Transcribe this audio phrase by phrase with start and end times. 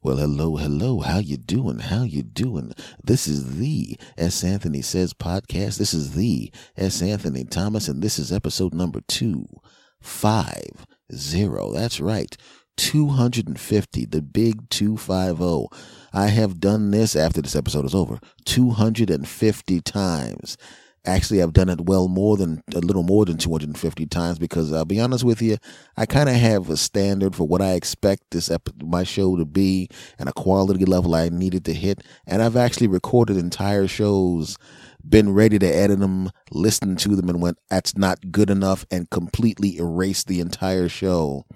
[0.00, 1.00] Well, hello, hello.
[1.00, 1.80] How you doing?
[1.80, 2.72] How you doing?
[3.02, 4.44] This is the S.
[4.44, 5.78] Anthony Says podcast.
[5.78, 7.02] This is the S.
[7.02, 9.46] Anthony Thomas, and this is episode number two
[10.00, 11.72] five zero.
[11.72, 12.36] That's right.
[12.76, 15.66] 250, the big 250.
[16.12, 20.56] I have done this after this episode is over 250 times.
[21.08, 24.84] Actually, I've done it well more than a little more than 250 times because I'll
[24.84, 25.56] be honest with you,
[25.96, 29.46] I kind of have a standard for what I expect this ep- my show to
[29.46, 29.88] be
[30.18, 32.02] and a quality level I needed to hit.
[32.26, 34.58] And I've actually recorded entire shows,
[35.08, 39.08] been ready to edit them, listened to them, and went, that's not good enough, and
[39.08, 41.46] completely erased the entire show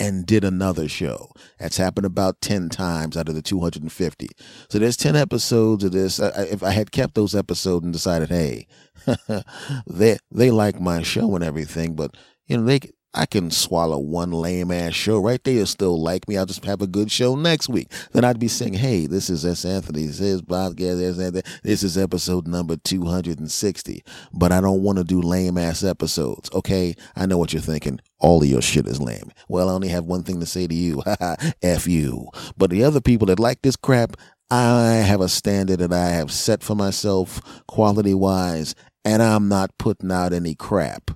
[0.00, 1.30] and did another show.
[1.58, 4.28] That's happened about 10 times out of the 250.
[4.68, 6.20] So there's 10 episodes of this.
[6.20, 8.66] I, if I had kept those episodes and decided, hey,
[9.86, 12.16] they they like my show and everything, but
[12.46, 12.80] you know, they
[13.14, 16.36] I can swallow one lame ass show right there, You still like me.
[16.36, 17.92] I'll just have a good show next week.
[18.12, 19.64] Then I'd be saying, hey, this is S.
[19.64, 20.06] Anthony.
[20.06, 21.42] This is podcast.
[21.62, 24.02] This is episode number 260.
[24.32, 26.50] But I don't want to do lame ass episodes.
[26.52, 26.94] Okay.
[27.14, 28.00] I know what you're thinking.
[28.18, 29.30] All of your shit is lame.
[29.48, 31.02] Well, I only have one thing to say to you.
[31.62, 32.28] F you.
[32.56, 34.16] But the other people that like this crap,
[34.50, 39.76] I have a standard that I have set for myself quality wise, and I'm not
[39.78, 41.10] putting out any crap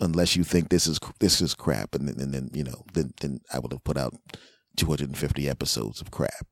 [0.00, 3.12] unless you think this is this is crap, and then, and then you know then
[3.20, 4.14] then I would have put out
[4.76, 6.46] 250 episodes of crap,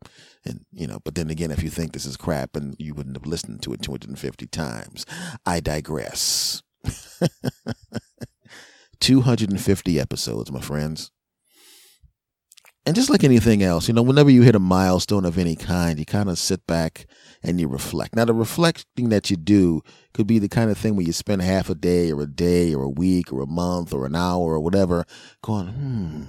[0.45, 1.01] and you know.
[1.03, 3.73] But then again, if you think this is crap, and you wouldn't have listened to
[3.73, 5.07] it 250 times,
[5.45, 6.63] I digress.
[9.01, 11.11] 250 episodes, my friends.
[12.89, 15.99] And just like anything else, you know, whenever you hit a milestone of any kind,
[15.99, 17.07] you kind of sit back
[17.43, 18.17] and you reflect.
[18.17, 19.83] Now, the reflecting that you do
[20.15, 22.73] could be the kind of thing where you spend half a day or a day
[22.73, 25.05] or a week or a month or an hour or whatever
[25.43, 26.23] going, hmm,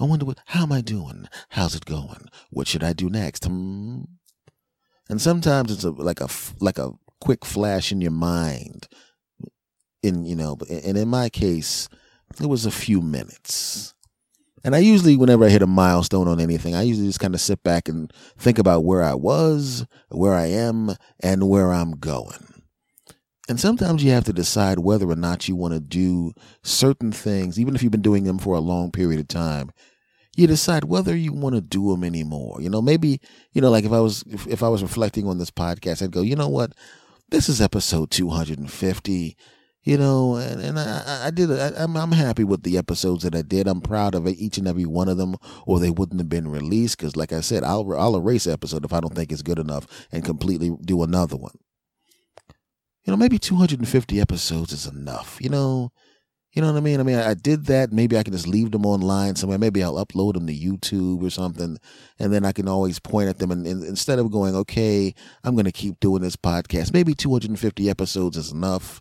[0.00, 1.28] I wonder what, how am I doing?
[1.50, 2.26] How's it going?
[2.50, 3.44] What should I do next?
[3.44, 4.00] Hmm.
[5.08, 6.28] And sometimes it's a, like a,
[6.58, 8.88] like a quick flash in your mind.
[10.02, 11.88] In, you know, and in my case,
[12.40, 13.94] it was a few minutes
[14.64, 17.40] and I usually, whenever I hit a milestone on anything, I usually just kind of
[17.40, 22.62] sit back and think about where I was, where I am, and where I'm going.
[23.48, 27.58] And sometimes you have to decide whether or not you want to do certain things,
[27.58, 29.72] even if you've been doing them for a long period of time.
[30.36, 32.62] You decide whether you want to do them anymore.
[32.62, 33.20] You know, maybe,
[33.52, 36.12] you know, like if I was, if, if I was reflecting on this podcast, I'd
[36.12, 36.72] go, you know what?
[37.30, 39.36] This is episode 250
[39.84, 41.50] you know, and, and I, I did.
[41.50, 43.66] I, I'm I'm happy with the episodes that I did.
[43.66, 46.98] I'm proud of each and every one of them, or they wouldn't have been released.
[46.98, 50.06] Because, like I said, I'll I'll erase episode if I don't think it's good enough
[50.12, 51.56] and completely do another one.
[53.04, 55.38] You know, maybe 250 episodes is enough.
[55.40, 55.90] You know,
[56.52, 57.00] you know what I mean.
[57.00, 57.90] I mean, I, I did that.
[57.90, 59.58] Maybe I can just leave them online somewhere.
[59.58, 61.76] Maybe I'll upload them to YouTube or something,
[62.20, 63.50] and then I can always point at them.
[63.50, 66.92] And, and instead of going, okay, I'm going to keep doing this podcast.
[66.92, 69.00] Maybe 250 episodes is enough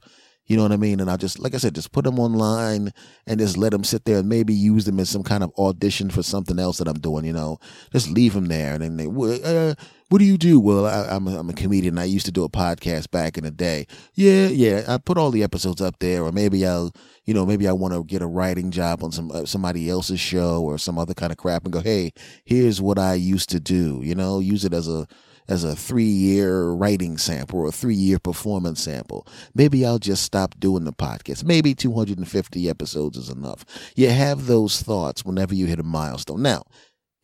[0.52, 1.00] you know what I mean?
[1.00, 2.92] And I just, like I said, just put them online
[3.26, 6.10] and just let them sit there and maybe use them as some kind of audition
[6.10, 7.58] for something else that I'm doing, you know?
[7.94, 8.74] Just leave them there.
[8.74, 9.76] And then they, uh,
[10.10, 10.60] what do you do?
[10.60, 11.98] Well, I, am a, I'm a comedian.
[11.98, 13.88] I used to do a podcast back in the day.
[14.14, 14.84] Yeah, yeah.
[14.90, 16.92] I put all the episodes up there, or maybe I'll,
[17.24, 20.20] you know, maybe I want to get a writing job on some uh, somebody else's
[20.20, 22.12] show or some other kind of crap, and go, hey,
[22.44, 24.02] here's what I used to do.
[24.04, 25.08] You know, use it as a
[25.52, 29.28] as a three year writing sample or a three year performance sample.
[29.54, 31.44] Maybe I'll just stop doing the podcast.
[31.44, 33.66] Maybe 250 episodes is enough.
[33.98, 36.42] You have those thoughts whenever you hit a milestone.
[36.42, 36.64] Now,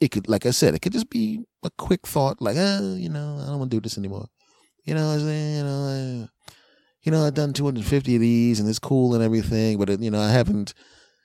[0.02, 3.08] it could, like I said, it could just be a quick thought, like, oh, you
[3.08, 4.28] know, I don't want to do this anymore.
[4.84, 6.52] You know, you know, I,
[7.04, 10.12] you know, I've done 250 of these and it's cool and everything, but it, you
[10.12, 10.74] know, I haven't,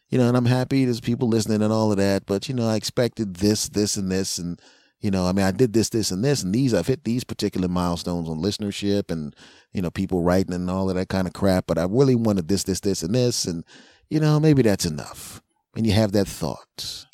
[0.09, 2.69] you know, and I'm happy there's people listening and all of that, but you know,
[2.69, 4.61] I expected this, this, and this, and
[5.03, 7.25] you know, I mean, I did this, this, and this, and these, I've hit these
[7.25, 9.35] particular milestones on listenership and,
[9.73, 12.47] you know, people writing and all of that kind of crap, but I really wanted
[12.47, 13.45] this, this, this, and this.
[13.45, 13.65] And,
[14.09, 15.43] you know, maybe that's enough.
[15.77, 17.07] And you have that thought.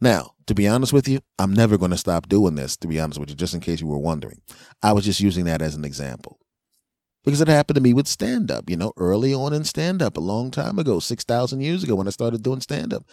[0.00, 2.98] Now, to be honest with you, I'm never going to stop doing this, to be
[2.98, 4.40] honest with you, just in case you were wondering.
[4.82, 6.38] I was just using that as an example.
[7.24, 10.16] Because it happened to me with stand up, you know, early on in stand up,
[10.16, 13.04] a long time ago, 6,000 years ago when I started doing stand up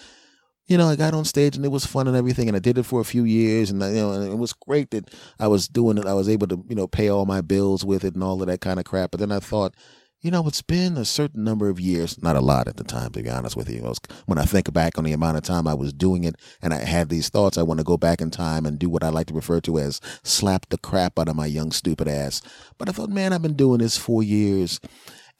[0.68, 2.78] you know, I got on stage and it was fun and everything, and I did
[2.78, 5.68] it for a few years, and you know, and it was great that I was
[5.68, 6.06] doing it.
[6.06, 8.48] I was able to, you know, pay all my bills with it and all of
[8.48, 9.12] that kind of crap.
[9.12, 9.76] But then I thought,
[10.22, 13.12] you know, it's been a certain number of years, not a lot at the time,
[13.12, 13.84] to be honest with you.
[13.84, 16.74] Was, when I think back on the amount of time I was doing it, and
[16.74, 19.10] I had these thoughts, I want to go back in time and do what I
[19.10, 22.42] like to refer to as slap the crap out of my young stupid ass.
[22.80, 24.80] But I thought, man, I've been doing this four years,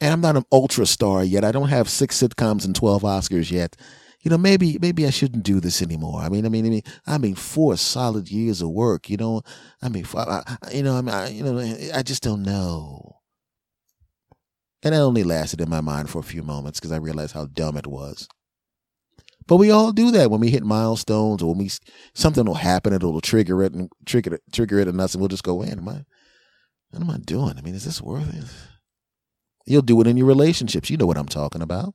[0.00, 1.44] and I'm not an ultra star yet.
[1.44, 3.74] I don't have six sitcoms and twelve Oscars yet
[4.26, 6.20] you know, maybe maybe I shouldn't do this anymore.
[6.20, 9.08] I mean, I mean, I mean, I mean, four solid years of work.
[9.08, 9.42] You know,
[9.80, 13.20] I mean, I, you know, I mean, I, you know, I just don't know.
[14.82, 17.46] And it only lasted in my mind for a few moments because I realized how
[17.46, 18.26] dumb it was.
[19.46, 21.70] But we all do that when we hit milestones or when we
[22.12, 25.28] something will happen, it'll trigger it and trigger it, trigger it in us, and we'll
[25.28, 26.04] just go, "Man, am I?
[26.90, 27.54] What am I doing?
[27.56, 28.44] I mean, is this worth it?"
[29.66, 30.90] You'll do it in your relationships.
[30.90, 31.94] You know what I'm talking about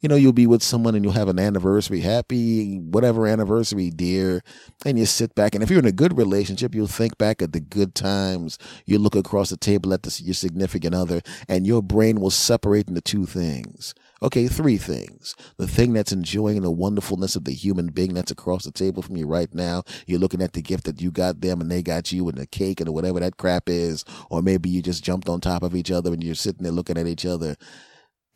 [0.00, 4.42] you know, you'll be with someone and you'll have an anniversary, happy whatever anniversary, dear,
[4.84, 5.54] and you sit back.
[5.54, 8.58] And if you're in a good relationship, you'll think back at the good times.
[8.84, 12.88] You look across the table at the, your significant other, and your brain will separate
[12.88, 13.94] into two things.
[14.22, 15.34] Okay, three things.
[15.56, 19.16] The thing that's enjoying the wonderfulness of the human being that's across the table from
[19.16, 19.82] you right now.
[20.06, 22.46] You're looking at the gift that you got them and they got you and the
[22.46, 24.04] cake and whatever that crap is.
[24.30, 26.96] Or maybe you just jumped on top of each other and you're sitting there looking
[26.96, 27.56] at each other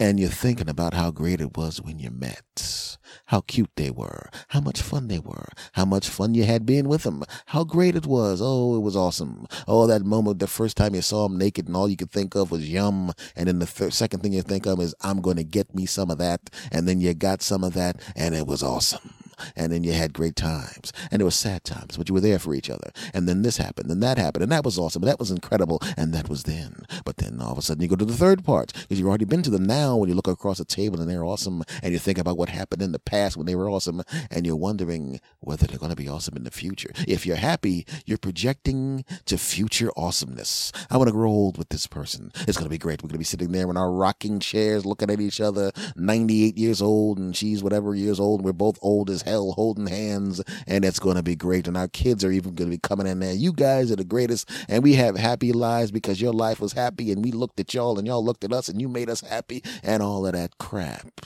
[0.01, 4.31] and you're thinking about how great it was when you met, how cute they were,
[4.49, 7.95] how much fun they were, how much fun you had being with them, how great
[7.95, 8.41] it was.
[8.43, 9.47] Oh, it was awesome.
[9.69, 12.35] Oh, that moment, the first time you saw them naked and all you could think
[12.35, 13.13] of was yum.
[13.37, 16.11] And then the second thing you think of is, I'm going to get me some
[16.11, 16.49] of that.
[16.73, 19.20] And then you got some of that and it was awesome
[19.57, 20.93] and then you had great times.
[21.11, 22.91] And there were sad times but you were there for each other.
[23.13, 25.81] And then this happened and that happened and that was awesome and that was incredible
[25.97, 26.85] and that was then.
[27.05, 29.25] But then all of a sudden you go to the third part because you've already
[29.25, 31.99] been to the now when you look across the table and they're awesome and you
[31.99, 35.67] think about what happened in the past when they were awesome and you're wondering whether
[35.67, 36.91] they're going to be awesome in the future.
[37.07, 40.73] If you're happy you're projecting to future awesomeness.
[40.91, 42.33] I want to grow old with this person.
[42.47, 43.03] It's going to be great.
[43.03, 46.57] We're going to be sitting there in our rocking chairs looking at each other 98
[46.57, 50.43] years old and she's whatever years old and we're both old as hell holding hands,
[50.67, 51.67] and it's going to be great.
[51.67, 53.35] And our kids are even going to be coming in there.
[53.35, 57.13] You guys are the greatest, and we have happy lives because your life was happy,
[57.13, 59.63] and we looked at y'all, and y'all looked at us, and you made us happy,
[59.83, 61.21] and all of that crap.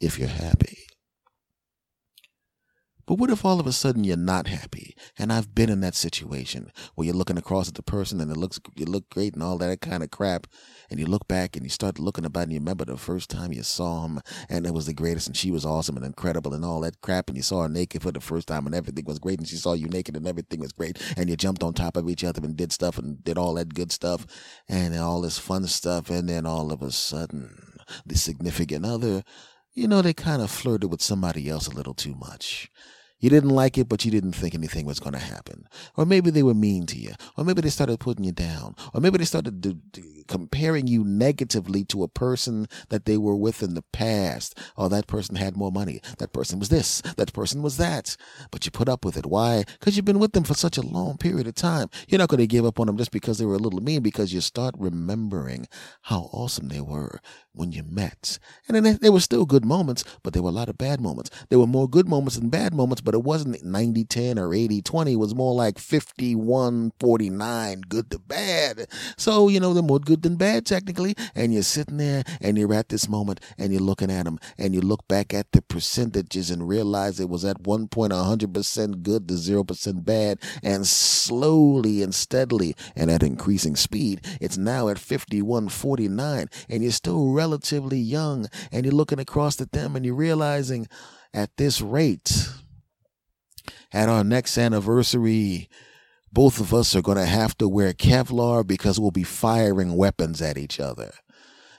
[0.00, 0.78] If you're happy.
[3.06, 4.96] But what if all of a sudden you're not happy?
[5.18, 8.36] And I've been in that situation where you're looking across at the person and it
[8.36, 10.46] looks you look great and all that kind of crap,
[10.90, 13.52] and you look back and you start looking about and you remember the first time
[13.52, 16.64] you saw him and it was the greatest and she was awesome and incredible and
[16.64, 19.18] all that crap and you saw her naked for the first time and everything was
[19.18, 21.96] great and she saw you naked and everything was great and you jumped on top
[21.96, 24.26] of each other and did stuff and did all that good stuff
[24.68, 27.74] and all this fun stuff and then all of a sudden
[28.06, 29.22] the significant other
[29.74, 32.70] you know, they kind of flirted with somebody else a little too much.
[33.20, 35.66] You didn't like it, but you didn't think anything was going to happen.
[35.96, 37.14] Or maybe they were mean to you.
[37.38, 38.76] Or maybe they started putting you down.
[38.92, 43.34] Or maybe they started do, do, comparing you negatively to a person that they were
[43.34, 44.58] with in the past.
[44.76, 46.02] Oh, that person had more money.
[46.18, 47.00] That person was this.
[47.16, 48.16] That person was that.
[48.50, 49.24] But you put up with it.
[49.24, 49.64] Why?
[49.78, 51.88] Because you've been with them for such a long period of time.
[52.08, 54.02] You're not going to give up on them just because they were a little mean
[54.02, 55.66] because you start remembering
[56.02, 57.20] how awesome they were
[57.54, 58.38] when you met.
[58.68, 61.30] And then there were still good moments, but there were a lot of bad moments.
[61.48, 64.82] There were more good moments than bad moments, but it wasn't 90 10 or 80
[64.82, 65.12] 20.
[65.12, 68.86] It was more like 51 49, good to bad.
[69.16, 71.14] So, you know, they're more good than bad, technically.
[71.34, 74.74] And you're sitting there and you're at this moment and you're looking at them and
[74.74, 79.28] you look back at the percentages and realize it was at one point 100% good
[79.28, 80.38] to 0% bad.
[80.62, 86.48] And slowly and steadily and at increasing speed, it's now at 51 49.
[86.68, 90.88] And you're still relatively young and you're looking across at them and you're realizing
[91.34, 92.48] at this rate,
[93.92, 95.68] at our next anniversary,
[96.32, 100.40] both of us are going to have to wear Kevlar because we'll be firing weapons
[100.40, 101.12] at each other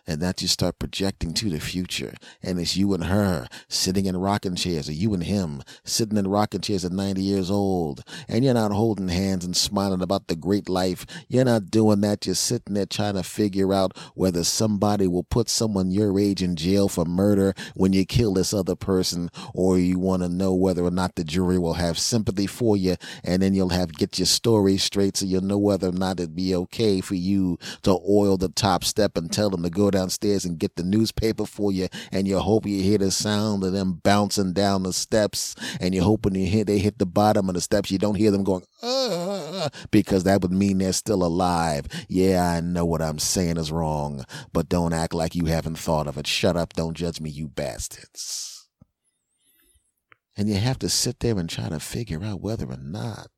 [0.08, 2.14] and that you start projecting to the future.
[2.44, 6.28] And it's you and her sitting in rocking chairs, or you and him sitting in
[6.28, 8.04] rocking chairs at 90 years old.
[8.28, 11.06] And you're not holding hands and smiling about the great life.
[11.28, 12.26] You're not doing that.
[12.26, 16.56] You're sitting there trying to figure out whether somebody will put someone your age in
[16.56, 20.84] jail for murder when you kill this other person, or you want to know whether
[20.84, 22.96] or not the jury will have sympathy for you.
[23.24, 26.36] And then you'll have get your story straight so you'll know whether or not it'd
[26.36, 30.46] be okay for you to oil the top step and tell them to go downstairs
[30.46, 34.02] and get the newspaper for you, and you hope you hear the sound of them
[34.04, 37.62] bouncing down the steps, and you're hoping you hear they hit the bottom of the
[37.62, 37.90] steps.
[37.90, 41.88] You don't hear them going, uh, because that would mean they're still alive.
[42.08, 46.08] Yeah, I know what I'm saying is wrong, but don't act like you haven't thought
[46.08, 46.28] of it.
[46.28, 48.55] Shut up, don't judge me, you bastards.
[50.38, 53.30] And you have to sit there and try to figure out whether or not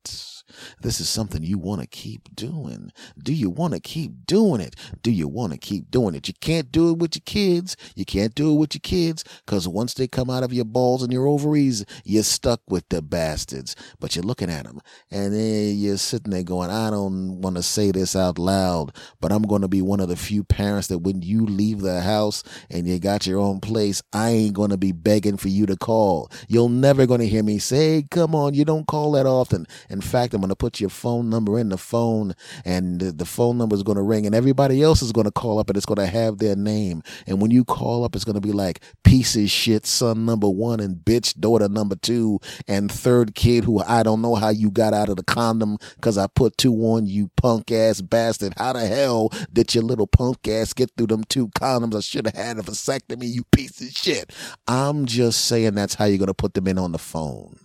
[0.80, 2.90] This is something you want to keep doing.
[3.22, 4.74] Do you want to keep doing it?
[5.02, 6.28] Do you want to keep doing it?
[6.28, 7.76] You can't do it with your kids.
[7.94, 11.02] You can't do it with your kids because once they come out of your balls
[11.02, 13.76] and your ovaries, you're stuck with the bastards.
[14.00, 17.62] But you're looking at them and then you're sitting there going, I don't want to
[17.62, 20.98] say this out loud, but I'm going to be one of the few parents that
[20.98, 24.76] when you leave the house and you got your own place, I ain't going to
[24.76, 26.30] be begging for you to call.
[26.48, 29.66] You're never going to hear me say, come on, you don't call that often.
[29.90, 33.58] In fact, I'm going to put your phone number in the phone and the phone
[33.58, 35.86] number is going to ring and everybody else is going to call up and it's
[35.86, 37.02] going to have their name.
[37.26, 40.48] And when you call up, it's going to be like piece of shit son number
[40.48, 44.70] one and bitch daughter number two and third kid who I don't know how you
[44.70, 48.54] got out of the condom because I put two on you punk ass bastard.
[48.56, 51.96] How the hell did your little punk ass get through them two condoms?
[51.96, 54.32] I should have had a vasectomy, you piece of shit.
[54.66, 57.58] I'm just saying that's how you're going to put them in on the phone.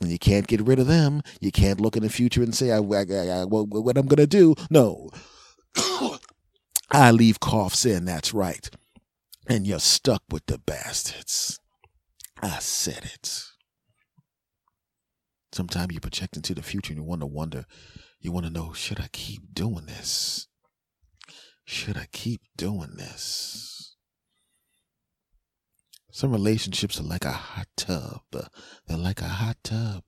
[0.00, 1.22] And you can't get rid of them.
[1.40, 4.26] You can't look in the future and say, I, I, I, what I'm going to
[4.26, 4.54] do.
[4.68, 5.10] No.
[6.90, 8.68] I leave coughs in, that's right.
[9.46, 11.58] And you're stuck with the bastards.
[12.42, 13.44] I said it.
[15.52, 17.66] Sometimes you project into the future and you want to wonder,
[18.20, 20.48] you want to know, should I keep doing this?
[21.64, 23.71] Should I keep doing this?
[26.14, 28.20] Some relationships are like a hot tub.
[28.86, 30.02] They're like a hot tub,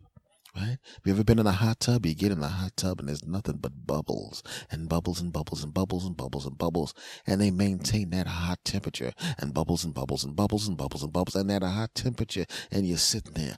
[0.55, 0.77] right?
[0.77, 2.05] Have you ever been in a hot tub?
[2.05, 5.65] You get in a hot tub and there's nothing but bubbles and bubbles and bubbles
[5.65, 6.93] and bubbles and bubbles and bubbles.
[7.27, 11.11] And they maintain that hot temperature and bubbles and bubbles and bubbles and bubbles and
[11.11, 12.45] bubbles and that hot temperature.
[12.71, 13.57] And you're sitting there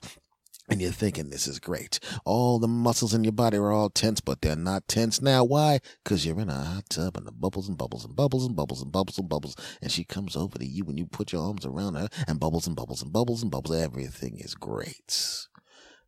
[0.69, 1.99] and you're thinking this is great.
[2.25, 5.43] All the muscles in your body are all tense, but they're not tense now.
[5.43, 5.79] Why?
[6.03, 8.81] Because you're in a hot tub and the bubbles and bubbles and bubbles and bubbles
[8.81, 9.55] and bubbles and bubbles.
[9.81, 12.67] And she comes over to you and you put your arms around her and bubbles
[12.67, 13.75] and bubbles and bubbles and bubbles.
[13.75, 15.47] Everything is great.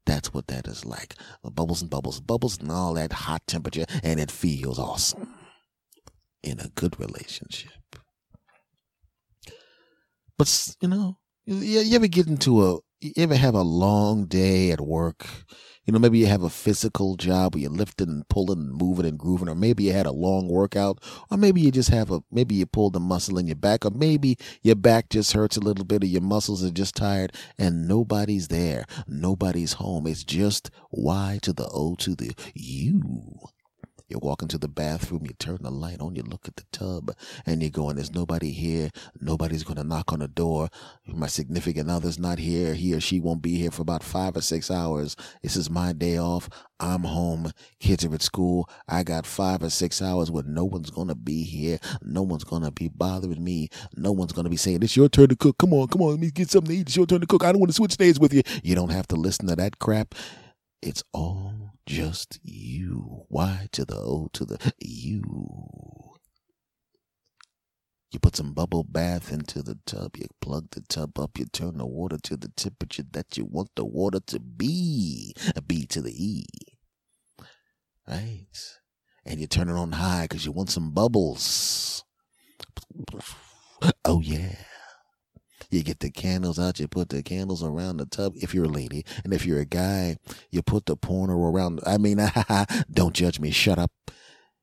[0.06, 1.16] That's what that is like.
[1.44, 3.86] Bubbles and bubbles and bubbles and all that hot temperature.
[4.04, 5.36] And it feels awesome
[6.44, 7.72] in a good relationship.
[10.38, 14.82] But, you know, you ever get into a you ever have a long day at
[14.82, 15.25] work?
[15.86, 19.06] You know, maybe you have a physical job where you're lifting and pulling and moving
[19.06, 21.00] and grooving, or maybe you had a long workout,
[21.32, 23.91] or maybe you just have a, maybe you pulled a muscle in your back, or
[23.91, 27.88] maybe your back just hurts a little bit, or your muscles are just tired, and
[27.88, 28.86] nobody's there.
[29.08, 30.06] Nobody's home.
[30.06, 33.39] It's just Y to the O to the U.
[34.10, 37.16] You walk into the bathroom, you turn the light on, you look at the tub,
[37.46, 38.89] and you're going, There's nobody here.
[39.22, 40.70] Nobody's going to knock on the door.
[41.06, 42.74] My significant other's not here.
[42.74, 45.16] He or she won't be here for about five or six hours.
[45.44, 46.50] This is my day off.
[46.80, 47.51] I'm home.
[47.80, 48.68] Kids are at school.
[48.88, 51.78] I got five or six hours where no one's going to be here.
[52.01, 53.70] No one's going to be bothering me.
[53.96, 55.60] No one's going to be saying, It's your turn to cook.
[55.60, 56.12] Come on, come on.
[56.12, 56.88] Let me get something to eat.
[56.88, 57.44] It's your turn to cook.
[57.44, 58.42] I don't want to switch days with you.
[58.63, 60.16] You don't have to listen to that crap.
[60.82, 61.54] It's all
[61.89, 63.25] just you.
[63.29, 66.13] Y to the O to the U.
[68.12, 71.77] You put some bubble bath into the tub, you plug the tub up, you turn
[71.77, 75.34] the water to the temperature that you want the water to be.
[75.55, 76.46] A B to the E.
[78.08, 78.46] Right?
[79.25, 82.03] And you turn it on high because you want some bubbles.
[84.05, 84.55] Oh, yeah.
[85.70, 88.70] You get the candles out, you put the candles around the tub if you're a
[88.70, 89.06] lady.
[89.24, 90.18] And if you're a guy,
[90.50, 91.82] you put the porno around.
[91.86, 92.20] I mean,
[92.92, 93.52] don't judge me.
[93.52, 93.92] Shut up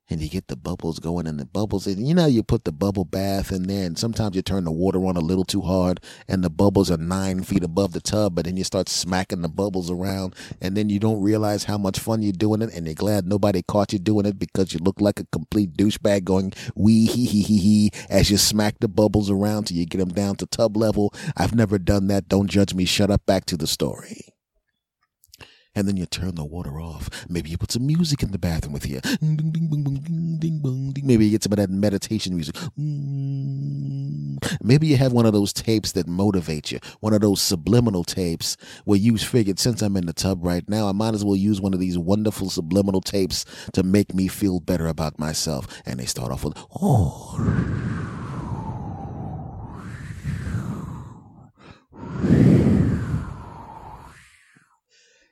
[0.08, 2.72] and you get the bubbles going and the bubbles and you know you put the
[2.72, 6.00] bubble bath in there and sometimes you turn the water on a little too hard
[6.28, 9.48] and the bubbles are nine feet above the tub but then you start smacking the
[9.48, 12.94] bubbles around and then you don't realize how much fun you're doing it and you're
[12.94, 17.06] glad nobody caught you doing it because you look like a complete douchebag going wee
[17.06, 20.36] hee hee hee hee as you smack the bubbles around till you get them down
[20.36, 21.12] to tub level.
[21.36, 22.28] I've never done that.
[22.28, 22.84] Don't judge me.
[22.84, 23.24] Shut up.
[23.26, 24.35] Back to the story
[25.76, 27.08] and then you turn the water off.
[27.28, 29.00] Maybe you put some music in the bathroom with you.
[31.04, 32.56] Maybe you get some of that meditation music.
[32.78, 34.38] Mm.
[34.62, 38.56] Maybe you have one of those tapes that motivate you, one of those subliminal tapes
[38.84, 41.60] where you figured since I'm in the tub right now, I might as well use
[41.60, 45.66] one of these wonderful subliminal tapes to make me feel better about myself.
[45.84, 47.34] And they start off with, oh.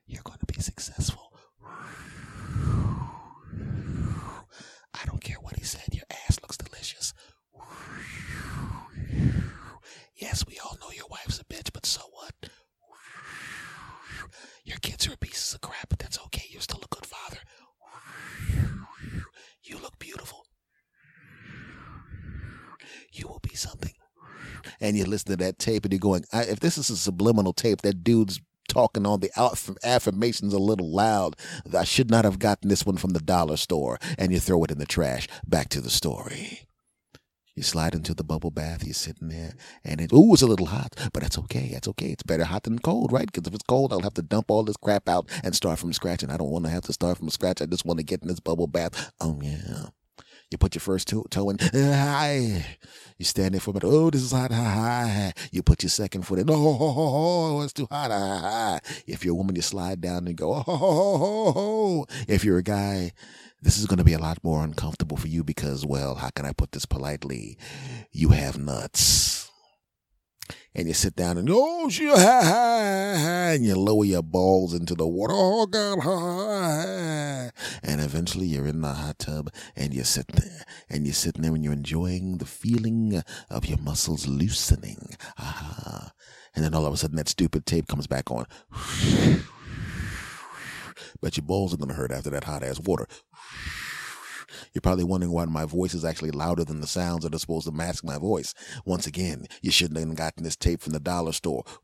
[0.06, 1.32] you're going to be successful.
[4.94, 7.12] I don't care what he said, your ass looks delicious.
[10.16, 12.50] Yes, we all know your wife's a bitch, but so what?
[14.64, 16.46] Your kids are pieces of crap, but that's okay.
[16.48, 17.38] You're still a good father.
[19.62, 20.46] You look beautiful.
[23.12, 23.92] You will be something.
[24.80, 27.82] And you listen to that tape and you're going, if this is a subliminal tape,
[27.82, 28.40] that dude's
[28.74, 29.30] talking on the
[29.84, 31.36] affirmations a little loud.
[31.76, 33.98] I should not have gotten this one from the dollar store.
[34.18, 35.28] And you throw it in the trash.
[35.46, 36.66] Back to the story.
[37.54, 38.84] You slide into the bubble bath.
[38.84, 39.54] You're sitting there,
[39.84, 41.70] and it ooh, it's a little hot, but that's okay.
[41.72, 42.08] That's okay.
[42.08, 43.30] It's better hot than cold, right?
[43.30, 45.92] Because if it's cold, I'll have to dump all this crap out and start from
[45.92, 46.24] scratch.
[46.24, 47.62] And I don't want to have to start from scratch.
[47.62, 49.12] I just want to get in this bubble bath.
[49.20, 49.86] Oh yeah.
[50.54, 51.58] You put your first toe, toe in.
[51.58, 52.64] Uh, Hi.
[53.18, 53.88] You stand there for a minute.
[53.88, 54.52] Oh, this is hot.
[55.50, 56.48] You put your second foot in.
[56.48, 58.80] Oh, oh, oh, oh it's too hot.
[59.04, 60.54] If you're a woman, you slide down and go.
[60.54, 62.06] Oh, oh, oh, oh.
[62.28, 63.10] If you're a guy,
[63.62, 66.46] this is going to be a lot more uncomfortable for you because, well, how can
[66.46, 67.58] I put this politely?
[68.12, 69.43] You have nuts.
[70.76, 74.74] And you sit down and, oh, shit, ha, ha, ha, and you lower your balls
[74.74, 75.32] into the water.
[75.36, 77.50] Oh, God, ha, ha.
[77.82, 81.54] And eventually you're in the hot tub and you sit there and you're sitting there
[81.54, 85.16] and you're enjoying the feeling of your muscles loosening.
[85.38, 86.10] Ah,
[86.56, 88.46] and then all of a sudden that stupid tape comes back on.
[91.20, 93.06] But your balls are going to hurt after that hot ass water.
[94.72, 97.66] You're probably wondering why my voice is actually louder than the sounds that are supposed
[97.66, 98.54] to mask my voice.
[98.84, 101.64] Once again, you shouldn't have gotten this tape from the dollar store.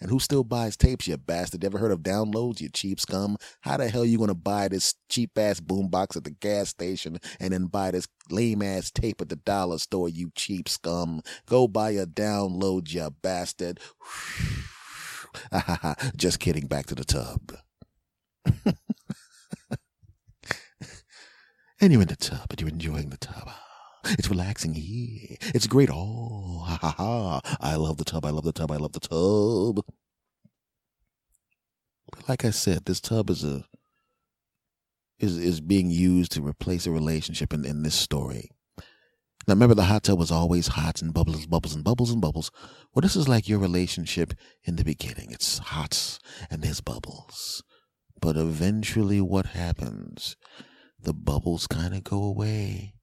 [0.00, 1.62] And who still buys tapes, you bastard?
[1.62, 3.36] Ever heard of downloads, you cheap scum?
[3.60, 7.18] How the hell are you gonna buy this cheap ass boombox at the gas station
[7.38, 11.20] and then buy this lame ass tape at the dollar store, you cheap scum?
[11.44, 13.78] Go buy a download, you bastard.
[16.16, 17.56] Just kidding, back to the tub.
[21.84, 23.50] and you're in the tub, and you're enjoying the tub.
[24.06, 25.36] It's relaxing here.
[25.54, 25.90] It's great.
[25.90, 27.56] Oh, ha ha ha.
[27.60, 28.24] I love the tub.
[28.24, 28.70] I love the tub.
[28.70, 29.84] I love the tub.
[32.10, 33.64] But like I said, this tub is a
[35.18, 38.50] is is being used to replace a relationship in, in this story.
[39.46, 42.50] Now remember the hot tub was always hot and bubbles, bubbles and bubbles and bubbles.
[42.94, 44.32] Well, this is like your relationship
[44.64, 45.30] in the beginning.
[45.30, 46.18] It's hot
[46.50, 47.62] and there's bubbles.
[48.20, 50.36] But eventually, what happens?
[51.04, 52.94] The bubbles kind of go away.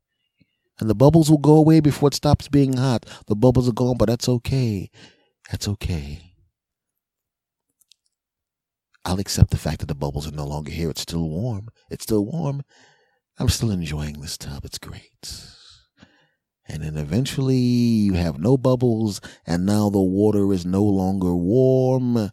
[0.80, 3.06] And the bubbles will go away before it stops being hot.
[3.28, 4.90] The bubbles are gone, but that's okay.
[5.52, 6.34] That's okay.
[9.06, 10.90] I'll accept the fact that the bubbles are no longer here.
[10.90, 11.70] It's still warm.
[11.92, 12.64] It's still warm.
[13.38, 14.66] I'm still enjoying this tub.
[14.66, 15.48] It's great.
[16.68, 22.32] And then eventually you have no bubbles, and now the water is no longer warm.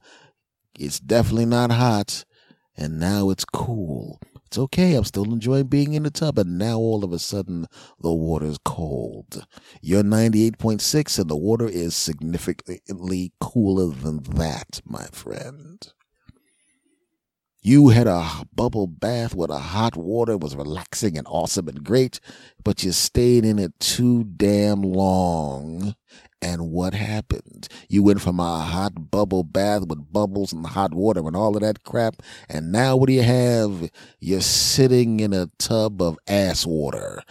[0.79, 2.25] It's definitely not hot,
[2.77, 4.21] and now it's cool.
[4.49, 4.95] It's okay.
[4.95, 6.37] I'm still enjoying being in the tub.
[6.37, 7.67] But now all of a sudden,
[8.01, 9.47] the water's cold.
[9.83, 15.87] You're 98.6 and the water is significantly cooler than that, my friend.
[17.61, 20.39] You had a bubble bath with a hot water.
[20.39, 22.19] Was relaxing and awesome and great,
[22.65, 25.95] but you stayed in it too damn long
[26.41, 27.69] and what happened?
[27.89, 31.63] You went from a hot bubble bath with bubbles and hot water and all of
[31.63, 32.23] that crap.
[32.49, 33.91] And now what do you have?
[34.21, 37.23] You're sitting in a tub of ass water,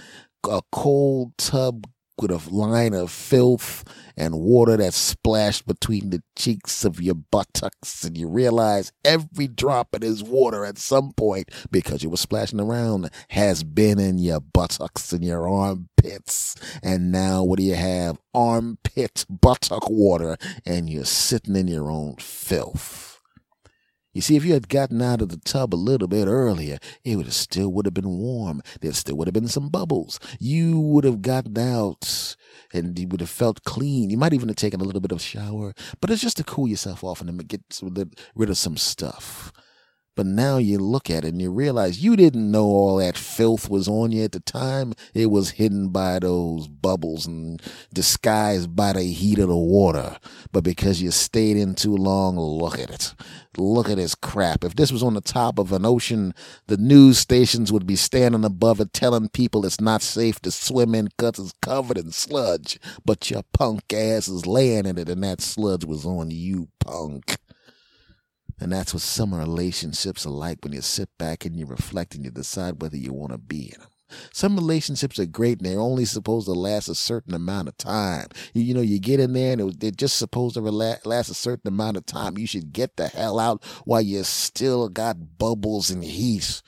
[0.49, 1.87] a cold tub
[2.21, 3.83] with a line of filth
[4.15, 8.03] and water that splashed between the cheeks of your buttocks.
[8.03, 12.59] And you realize every drop of this water at some point, because you were splashing
[12.59, 16.55] around, has been in your buttocks and your armpits.
[16.81, 18.17] And now what do you have?
[18.33, 23.16] Armpit buttock water, and you're sitting in your own filth.
[24.13, 27.17] You see, if you had gotten out of the tub a little bit earlier, it
[27.17, 28.61] would have still would have been warm.
[28.81, 30.19] There still would have been some bubbles.
[30.39, 32.35] You would have gotten out
[32.73, 34.09] and you would have felt clean.
[34.09, 36.67] You might even have taken a little bit of shower, but it's just to cool
[36.67, 37.61] yourself off and get
[38.35, 39.51] rid of some stuff.
[40.17, 43.69] But now you look at it and you realize you didn't know all that filth
[43.69, 44.95] was on you at the time.
[45.13, 47.61] It was hidden by those bubbles and
[47.93, 50.17] disguised by the heat of the water.
[50.51, 53.13] But because you stayed in too long, look at it.
[53.57, 54.63] Look at this crap.
[54.63, 56.33] If this was on the top of an ocean,
[56.65, 60.95] the news stations would be standing above it telling people it's not safe to swim
[60.95, 62.79] in because it's covered in sludge.
[63.05, 67.37] But your punk ass is laying in it and that sludge was on you, punk.
[68.59, 72.23] And that's what some relationships are like when you sit back and you reflect and
[72.23, 73.89] you decide whether you want to be in them.
[74.31, 78.27] Some relationships are great and they're only supposed to last a certain amount of time.
[78.53, 81.29] You, you know, you get in there and it, they're just supposed to rela- last
[81.29, 82.37] a certain amount of time.
[82.37, 86.61] You should get the hell out while you still got bubbles and heat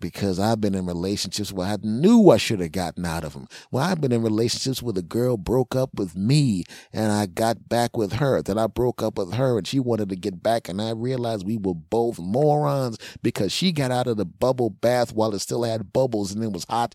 [0.00, 3.46] because I've been in relationships where I knew I should have gotten out of them.
[3.70, 7.68] Well, I've been in relationships where the girl broke up with me and I got
[7.68, 8.42] back with her.
[8.42, 11.46] Then I broke up with her and she wanted to get back and I realized
[11.46, 15.64] we were both morons because she got out of the bubble bath while it still
[15.64, 16.94] had bubbles and it was hot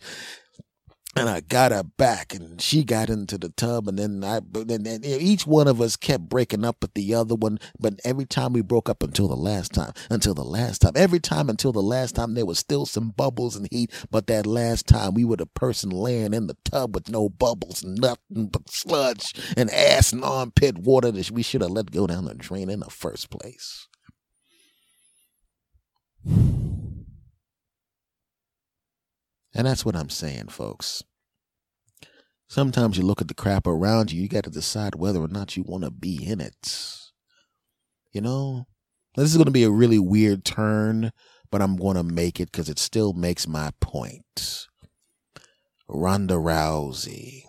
[1.16, 4.86] and I got her back, and she got into the tub, and then I, and,
[4.86, 7.60] and each one of us kept breaking up with the other one.
[7.80, 11.22] But every time we broke up until the last time, until the last time, every
[11.22, 13.92] time until the last time, there was still some bubbles and heat.
[14.12, 17.84] But that last time, we were the person laying in the tub with no bubbles,
[17.84, 22.26] nothing but sludge and ass and armpit water that we should have let go down
[22.26, 23.88] the drain in the first place.
[29.56, 31.02] And that's what I'm saying, folks.
[32.48, 35.56] Sometimes you look at the crap around you, you got to decide whether or not
[35.56, 37.00] you want to be in it.
[38.12, 38.68] You know,
[39.16, 41.12] this is going to be a really weird turn,
[41.50, 44.68] but I'm going to make it because it still makes my point.
[45.88, 47.44] Ronda Rousey.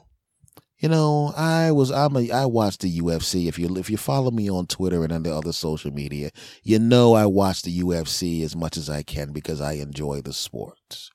[0.78, 3.48] You know, I was I'm a I watched the UFC.
[3.48, 6.30] If you if you follow me on Twitter and on the other social media,
[6.62, 10.34] you know I watch the UFC as much as I can because I enjoy the
[10.34, 11.10] sport.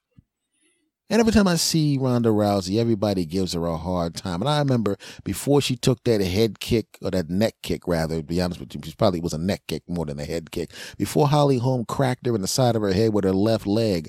[1.12, 4.41] And every time I see Ronda Rousey, everybody gives her a hard time.
[4.41, 4.95] And I remember
[5.26, 8.74] before she took that head kick, or that neck kick rather, to be honest with
[8.74, 10.71] you, she probably was a neck kick more than a head kick.
[10.97, 14.08] Before Holly Holm cracked her in the side of her head with her left leg,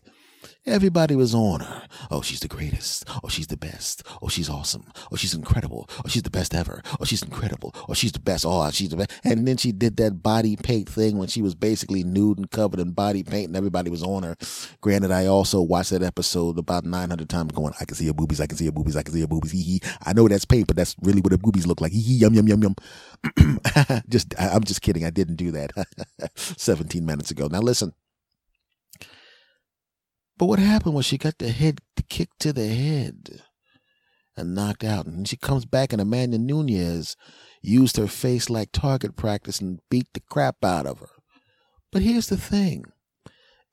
[0.65, 1.83] Everybody was on her.
[2.09, 3.05] Oh, she's the greatest.
[3.25, 4.05] Oh, she's the best.
[4.23, 4.85] Oh, she's awesome.
[5.11, 5.91] Oh, she's incredible.
[6.05, 6.83] Oh, she's the best ever.
[7.01, 7.75] Oh, she's incredible.
[7.89, 8.45] Oh, she's the best.
[8.47, 9.11] Oh, she's the best.
[9.25, 12.79] And then she did that body paint thing when she was basically nude and covered
[12.79, 14.37] in body paint and everybody was on her.
[14.81, 18.41] Granted, I also watched that episode about 900 times going, I can see her boobies.
[18.41, 18.97] I can see her boobies.
[18.97, 19.51] I can see her boobies.
[19.51, 19.81] Hee hee.
[20.07, 21.91] I know that's paint, but that's really what her boobies look like.
[21.91, 22.15] Hee hee.
[22.19, 23.59] Yum, yum, yum, yum.
[24.09, 25.05] just, I'm just kidding.
[25.05, 25.73] I didn't do that
[26.37, 27.49] 17 minutes ago.
[27.49, 27.95] Now listen.
[30.39, 33.43] But what happened was she got the head kicked to the head
[34.37, 35.07] and knocked out.
[35.07, 37.17] And she comes back and Amanda Nunes
[37.63, 41.09] used her face like target practice and beat the crap out of her.
[41.91, 42.85] But here's the thing.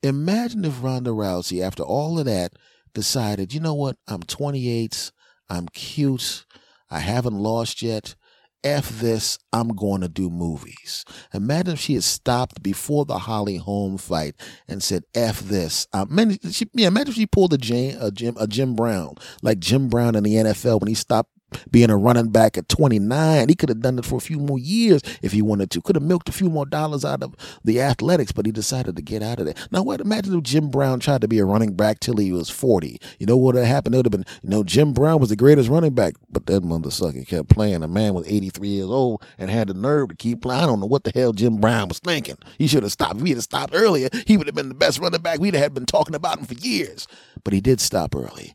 [0.02, 2.52] Imagine if Ronda Rousey, after all of that,
[2.94, 5.12] decided, you know what, I'm 28,
[5.50, 6.46] I'm cute,
[6.90, 8.14] I haven't lost yet,
[8.62, 11.04] F this, I'm going to do movies.
[11.32, 14.34] Imagine if she had stopped before the Holly Holm fight
[14.68, 15.86] and said, F this.
[15.92, 19.14] Um, man, she, yeah, imagine if she pulled a Jim, a Jim, a Jim Brown,
[19.42, 21.30] like Jim Brown in the NFL when he stopped
[21.70, 23.48] being a running back at 29.
[23.48, 25.82] He could have done it for a few more years if he wanted to.
[25.82, 27.34] Could have milked a few more dollars out of
[27.64, 29.54] the athletics, but he decided to get out of there.
[29.70, 30.00] Now, what?
[30.00, 33.00] Imagine if Jim Brown tried to be a running back till he was 40.
[33.18, 33.94] You know what would have happened?
[33.94, 36.62] It would have been, you know, Jim Brown was the greatest running back, but that
[36.62, 37.82] motherfucker kept playing.
[37.82, 40.62] A man was 83 years old and had the nerve to keep playing.
[40.62, 42.36] I don't know what the hell Jim Brown was thinking.
[42.58, 43.20] He should have stopped.
[43.20, 45.38] If he had stopped earlier, he would have been the best running back.
[45.40, 47.06] We'd have been talking about him for years.
[47.44, 48.54] But he did stop early.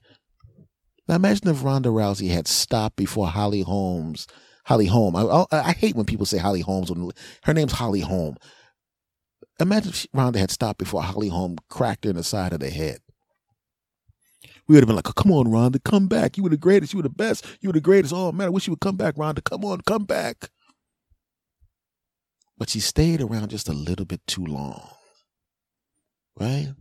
[1.08, 4.28] Now imagine if Ronda Rousey had stopped before Holly Holmes.
[4.66, 5.16] Holly Holm.
[5.16, 6.90] I, I, I hate when people say Holly Holmes.
[6.90, 7.12] When
[7.44, 8.38] her name's Holly Holm.
[9.60, 12.70] Imagine if Ronda had stopped before Holly Holm cracked her in the side of the
[12.70, 13.00] head.
[14.68, 16.38] We would have been like, "Come on, Ronda, come back!
[16.38, 16.94] You were the greatest.
[16.94, 17.46] You were the best.
[17.62, 18.14] You were the greatest.
[18.14, 19.42] Oh man, I wish you would come back, Ronda.
[19.42, 20.50] Come on, come back."
[22.58, 24.90] But she stayed around just a little bit too long,
[26.40, 26.74] right?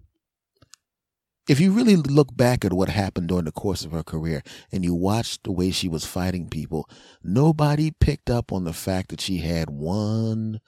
[1.46, 4.82] If you really look back at what happened during the course of her career and
[4.84, 6.88] you watch the way she was fighting people,
[7.22, 10.60] nobody picked up on the fact that she had one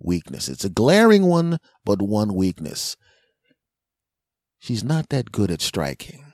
[0.00, 0.48] weakness.
[0.48, 2.96] It's a glaring one, but one weakness.
[4.58, 6.32] She's not that good at striking.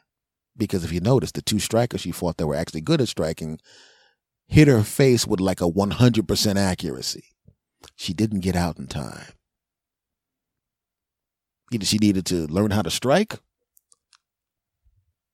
[0.56, 3.58] Because if you notice, the two strikers she fought that were actually good at striking
[4.46, 7.24] hit her face with like a 100% accuracy.
[7.96, 9.32] She didn't get out in time.
[11.72, 13.38] Either she needed to learn how to strike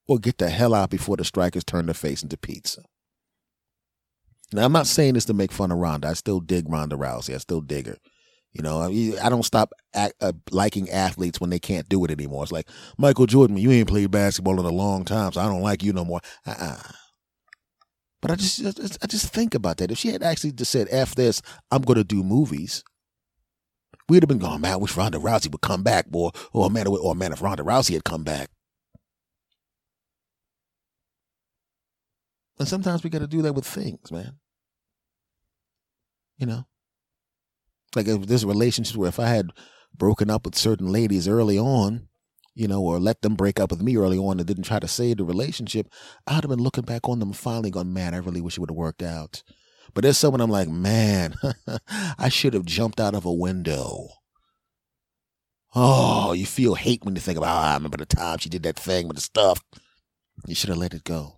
[0.09, 2.83] or get the hell out before the strikers turn their face into pizza.
[4.53, 6.09] Now, I'm not saying this to make fun of Ronda.
[6.09, 7.35] I still dig Ronda Rousey.
[7.35, 7.97] I still dig her.
[8.53, 12.42] You know, I, don't stop uh, liking athletes when they can't do it anymore.
[12.42, 15.61] It's like Michael Jordan, you ain't played basketball in a long time, so I don't
[15.61, 16.21] like you no more.
[16.47, 16.79] Uh-uh.
[18.23, 19.90] But I just, I just think about that.
[19.90, 22.83] If she had actually just said, "F this," I'm going to do movies.
[24.09, 24.73] We'd have been going, man.
[24.73, 26.31] I wish Ronda Rousey would come back, boy.
[26.53, 28.49] Or man, or man, if Ronda Rousey had come back.
[32.59, 34.38] And sometimes we got to do that with things, man.
[36.38, 36.66] You know,
[37.95, 39.51] like if there's relationships where if I had
[39.95, 42.09] broken up with certain ladies early on,
[42.55, 44.88] you know, or let them break up with me early on and didn't try to
[44.88, 45.88] save the relationship,
[46.27, 48.71] I'd have been looking back on them finally going, man, I really wish it would
[48.71, 49.42] have worked out.
[49.95, 51.37] But there's someone I'm like, man,
[52.19, 54.09] I should have jumped out of a window.
[55.75, 58.62] Oh, you feel hate when you think about, oh, I remember the time she did
[58.62, 59.62] that thing with the stuff.
[60.47, 61.36] You should have let it go.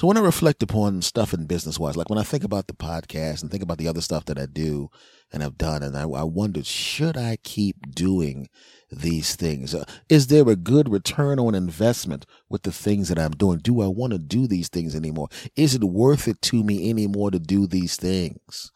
[0.00, 2.72] So when I reflect upon stuff in business wise, like when I think about the
[2.72, 4.88] podcast and think about the other stuff that I do
[5.30, 8.48] and I've done, and I, I wondered, should I keep doing
[8.90, 9.74] these things?
[9.74, 13.58] Uh, is there a good return on investment with the things that I'm doing?
[13.58, 15.28] Do I want to do these things anymore?
[15.54, 18.72] Is it worth it to me anymore to do these things?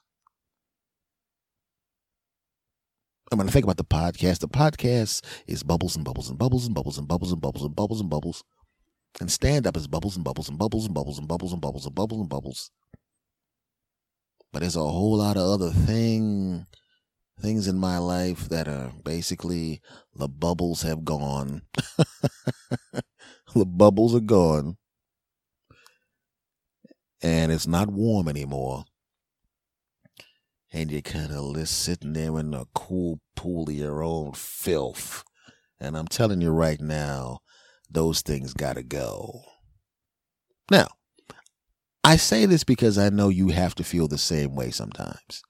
[3.32, 4.40] I'm going to think about the podcast.
[4.40, 7.74] The podcast is bubbles and bubbles and bubbles and bubbles and bubbles and bubbles and
[7.74, 8.44] bubbles and bubbles.
[9.20, 11.86] And stand up is bubbles and bubbles and bubbles and bubbles and bubbles and bubbles
[11.86, 12.70] and bubbles and bubbles.
[14.52, 16.66] But there's a whole lot of other thing
[17.40, 19.80] things in my life that are basically
[20.14, 21.62] the bubbles have gone.
[23.54, 24.76] the bubbles are gone.
[27.22, 28.84] And it's not warm anymore.
[30.72, 35.24] And you're kind of sitting there in a cool pool of your own filth.
[35.80, 37.40] And I'm telling you right now,
[37.90, 39.42] those things got to go.
[40.70, 40.88] Now,
[42.02, 45.42] I say this because I know you have to feel the same way sometimes.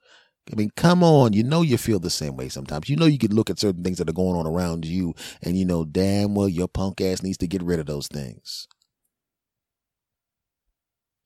[0.52, 2.88] I mean, come on, you know you feel the same way sometimes.
[2.88, 5.58] You know you could look at certain things that are going on around you and
[5.58, 8.68] you know damn well your punk ass needs to get rid of those things.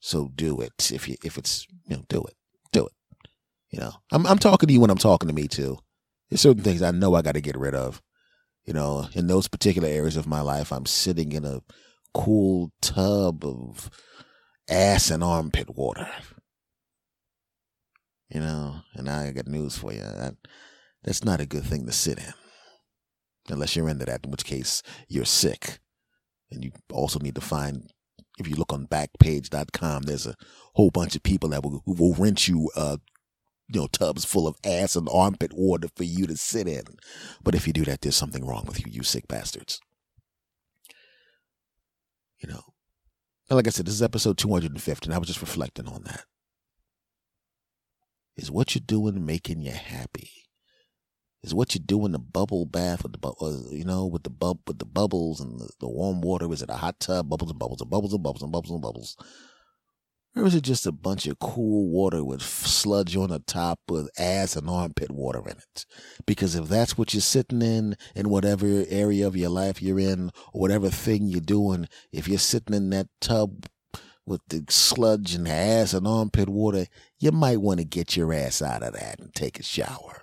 [0.01, 0.93] So do it.
[0.93, 2.35] If you if it's you know, do it.
[2.73, 2.93] Do it.
[3.71, 3.93] You know.
[4.13, 5.79] I'm I'm talking to you when I'm talking to me too.
[6.31, 8.01] There's certain things I know I gotta get rid of.
[8.69, 11.63] You know, in those particular areas of my life, I'm sitting in a
[12.13, 13.89] cool tub of
[14.69, 16.07] ass and armpit water.
[18.29, 20.01] You know, and I got news for you.
[20.01, 20.35] That,
[21.03, 22.35] that's not a good thing to sit in.
[23.49, 25.79] Unless you're into that, in which case you're sick.
[26.51, 27.91] And you also need to find,
[28.39, 30.37] if you look on backpage.com, there's a
[30.75, 32.99] whole bunch of people that will, will rent you uh,
[33.69, 36.85] you know, tubs full of ass and armpit water for you to sit in.
[37.43, 39.81] But if you do that, there's something wrong with you, you sick bastards.
[42.39, 42.63] You know,
[43.49, 46.25] and like I said, this is episode 250, and I was just reflecting on that.
[48.37, 50.31] Is what you're doing making you happy?
[51.43, 54.61] Is what you're doing the bubble bath with the uh, you know with the bub
[54.67, 56.53] with the bubbles and the, the warm water?
[56.53, 57.29] Is it a hot tub?
[57.29, 59.17] Bubbles and bubbles and bubbles and bubbles and bubbles and bubbles.
[60.37, 64.09] Or is it just a bunch of cool water with sludge on the top with
[64.19, 65.87] ass and armpit water in it?
[66.27, 70.31] Because if that's what you're sitting in, in whatever area of your life you're in,
[70.53, 73.67] or whatever thing you're doing, if you're sitting in that tub
[74.27, 76.87] with the sludge and the ass and armpit water,
[77.19, 80.23] you might want to get your ass out of that and take a shower.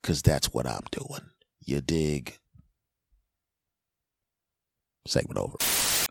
[0.00, 1.30] Because that's what I'm doing.
[1.64, 2.38] You dig?
[5.06, 5.56] Segment over.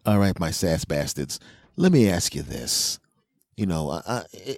[0.05, 1.39] All right, my sass bastards.
[1.77, 2.99] Let me ask you this
[3.57, 4.57] you know, I, I,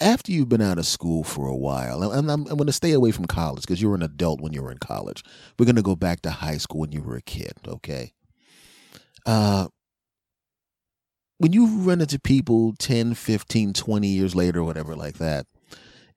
[0.00, 2.92] after you've been out of school for a while, I'm, I'm, I'm going to stay
[2.92, 5.22] away from college because you were an adult when you were in college.
[5.58, 8.12] We're going to go back to high school when you were a kid, okay?
[9.24, 9.68] Uh,
[11.38, 15.46] when you run into people 10, 15, 20 years later, whatever like that,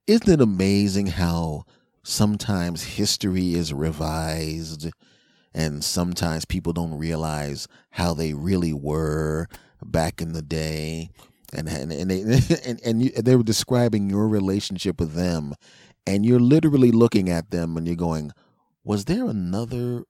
[0.06, 1.64] isn't it amazing how
[2.02, 4.88] sometimes history is revised
[5.52, 9.48] and sometimes people don't realize how they really were
[9.84, 11.10] back in the day
[11.54, 12.22] and and and they
[12.64, 15.54] and, and you, they were describing your relationship with them,
[16.06, 18.32] and you're literally looking at them and you're going,
[18.84, 20.04] "Was there another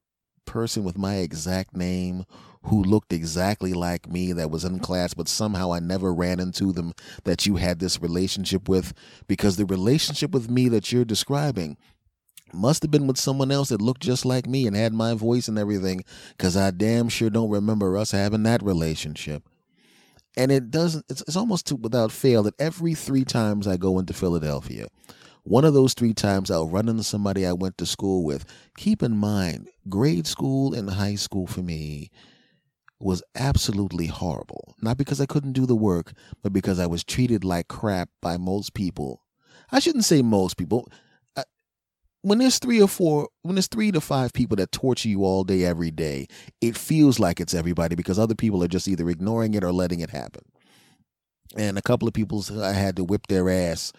[0.44, 2.24] person with my exact name
[2.62, 6.72] who looked exactly like me that was in class, but somehow I never ran into
[6.72, 6.92] them
[7.24, 8.92] that you had this relationship with?
[9.26, 11.76] Because the relationship with me that you're describing."
[12.52, 15.48] Must have been with someone else that looked just like me and had my voice
[15.48, 19.42] and everything, because I damn sure don't remember us having that relationship
[20.36, 23.98] and it doesn't it's, it's almost to, without fail that every three times i go
[23.98, 24.86] into philadelphia
[25.46, 28.44] one of those three times i'll run into somebody i went to school with.
[28.76, 32.10] Keep in mind grade school and high school for me
[32.98, 34.74] was absolutely horrible.
[34.82, 38.36] Not because i couldn't do the work but because i was treated like crap by
[38.36, 39.22] most people.
[39.70, 40.88] I shouldn't say most people
[42.26, 45.44] when there's three or four, when there's three to five people that torture you all
[45.44, 46.26] day, every day,
[46.60, 50.00] it feels like it's everybody because other people are just either ignoring it or letting
[50.00, 50.42] it happen.
[51.56, 53.92] And a couple of people I had to whip their ass,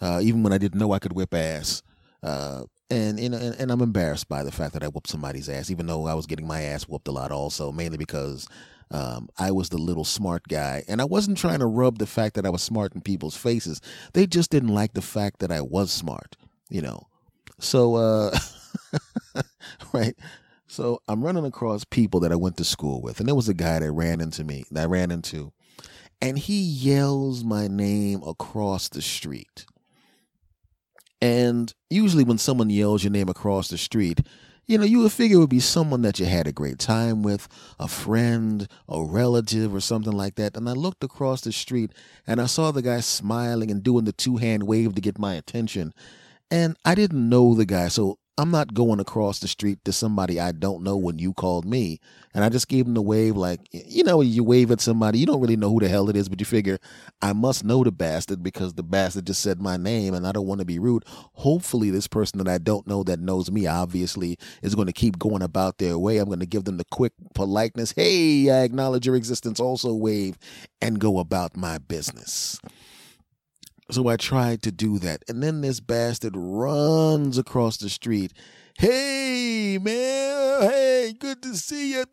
[0.00, 1.82] uh, even when I didn't know I could whip ass.
[2.22, 5.84] Uh, and, and and I'm embarrassed by the fact that I whooped somebody's ass, even
[5.84, 7.30] though I was getting my ass whooped a lot.
[7.30, 8.48] Also, mainly because
[8.90, 12.36] um, I was the little smart guy, and I wasn't trying to rub the fact
[12.36, 13.82] that I was smart in people's faces.
[14.14, 16.38] They just didn't like the fact that I was smart,
[16.70, 17.06] you know.
[17.58, 18.38] So, uh,
[19.92, 20.14] right.
[20.66, 23.54] So I'm running across people that I went to school with, and there was a
[23.54, 25.52] guy that ran into me, that I ran into,
[26.20, 29.64] and he yells my name across the street.
[31.22, 34.20] And usually, when someone yells your name across the street,
[34.66, 37.22] you know, you would figure it would be someone that you had a great time
[37.22, 40.56] with, a friend, a relative, or something like that.
[40.56, 41.92] And I looked across the street
[42.26, 45.34] and I saw the guy smiling and doing the two hand wave to get my
[45.34, 45.94] attention.
[46.50, 47.88] And I didn't know the guy.
[47.88, 51.64] So I'm not going across the street to somebody I don't know when you called
[51.64, 52.00] me.
[52.34, 55.24] And I just gave him the wave like, you know, you wave at somebody, you
[55.24, 56.78] don't really know who the hell it is, but you figure
[57.22, 60.46] I must know the bastard because the bastard just said my name and I don't
[60.46, 61.04] want to be rude.
[61.06, 65.18] Hopefully, this person that I don't know that knows me obviously is going to keep
[65.18, 66.18] going about their way.
[66.18, 67.92] I'm going to give them the quick politeness.
[67.92, 70.36] Hey, I acknowledge your existence, also wave
[70.82, 72.60] and go about my business.
[73.90, 75.22] So I tried to do that.
[75.28, 78.32] And then this bastard runs across the street.
[78.78, 80.62] Hey, man.
[80.62, 82.04] Hey, good to see you.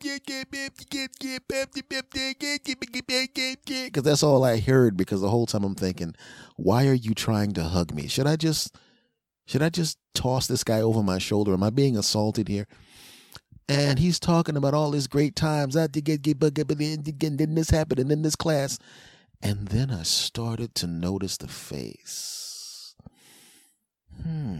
[3.85, 6.13] Because that's all I heard because the whole time I'm thinking,
[6.55, 8.07] why are you trying to hug me?
[8.07, 8.75] Should I just
[9.45, 11.53] should I just toss this guy over my shoulder?
[11.53, 12.67] Am I being assaulted here?
[13.67, 15.75] And he's talking about all his great times.
[15.75, 18.77] I did get, get, get, then this happened, and then this class.
[19.43, 22.95] And then I started to notice the face.
[24.23, 24.59] Hmm.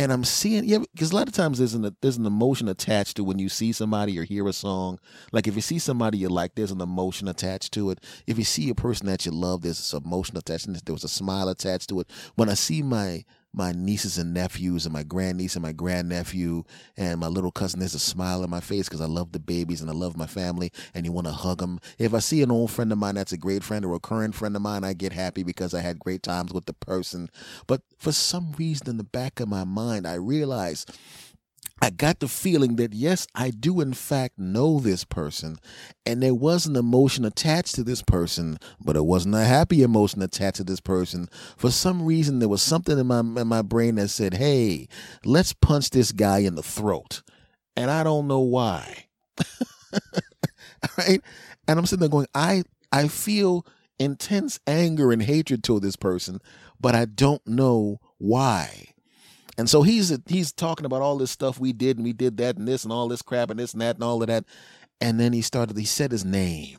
[0.00, 3.16] And I'm seeing, yeah, because a lot of times there's an there's an emotion attached
[3.16, 5.00] to when you see somebody or hear a song.
[5.32, 7.98] Like if you see somebody you like, there's an emotion attached to it.
[8.28, 10.68] If you see a person that you love, there's an emotion attached.
[10.84, 12.08] There was a smile attached to it.
[12.36, 16.62] When I see my my nieces and nephews and my grandniece and my grandnephew
[16.96, 19.80] and my little cousin there's a smile on my face because i love the babies
[19.80, 22.50] and i love my family and you want to hug them if i see an
[22.50, 24.92] old friend of mine that's a great friend or a current friend of mine i
[24.92, 27.28] get happy because i had great times with the person.
[27.66, 30.86] But for some reason in the back of my mind i realize
[31.80, 35.58] I got the feeling that yes, I do in fact know this person,
[36.04, 40.20] and there was an emotion attached to this person, but it wasn't a happy emotion
[40.22, 41.28] attached to this person.
[41.56, 44.88] For some reason, there was something in my in my brain that said, "Hey,
[45.24, 47.22] let's punch this guy in the throat,"
[47.76, 49.06] and I don't know why.
[50.98, 51.20] right?
[51.68, 53.64] and I'm sitting there going, "I I feel
[54.00, 56.40] intense anger and hatred toward this person,
[56.80, 58.94] but I don't know why."
[59.58, 62.56] And so he's he's talking about all this stuff we did and we did that
[62.56, 64.44] and this and all this crap and this and that and all of that.
[65.00, 65.76] And then he started.
[65.76, 66.78] He said his name,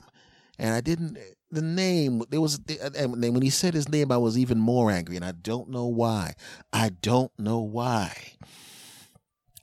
[0.57, 1.17] and I didn't.
[1.51, 2.59] The name there was,
[2.95, 5.87] and when he said his name, I was even more angry, and I don't know
[5.87, 6.35] why.
[6.71, 8.15] I don't know why.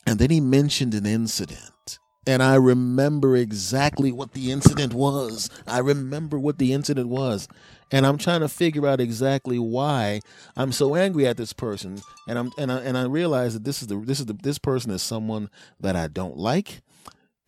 [0.07, 5.49] And then he mentioned an incident, and I remember exactly what the incident was.
[5.67, 7.49] I remember what the incident was
[7.93, 10.21] and I'm trying to figure out exactly why
[10.57, 12.01] I'm so angry at this person.
[12.27, 14.59] And I'm and I and I realize that this is the this is the this
[14.59, 16.83] person is someone that I don't like,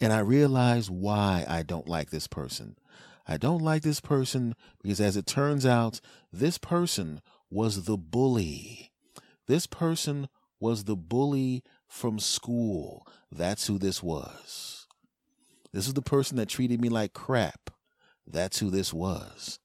[0.01, 2.77] and I realize why I don't like this person.
[3.27, 6.01] I don't like this person because, as it turns out,
[6.33, 7.21] this person
[7.51, 8.93] was the bully.
[9.47, 10.29] This person
[10.61, 13.07] was the bully from school.
[13.31, 14.87] That's who this was.
[15.73, 17.71] This is the person that treated me like crap.
[18.27, 19.59] That's who this was.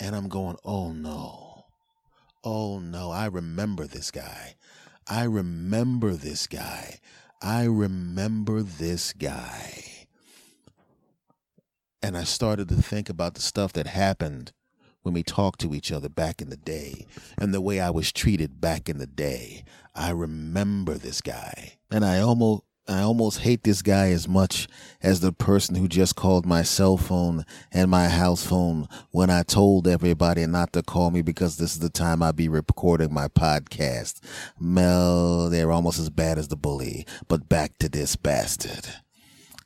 [0.00, 1.66] And I'm going, oh no.
[2.42, 3.10] Oh no.
[3.10, 4.54] I remember this guy.
[5.06, 6.98] I remember this guy.
[7.42, 10.06] I remember this guy.
[12.02, 14.52] And I started to think about the stuff that happened
[15.02, 17.06] when we talked to each other back in the day
[17.38, 19.64] and the way I was treated back in the day.
[19.94, 21.78] I remember this guy.
[21.90, 24.68] And I almost I almost hate this guy as much
[25.02, 29.42] as the person who just called my cell phone and my house phone when I
[29.42, 33.28] told everybody not to call me because this is the time I'd be recording my
[33.28, 34.20] podcast.
[34.60, 37.06] Mel, they're almost as bad as the bully.
[37.26, 39.03] But back to this bastard.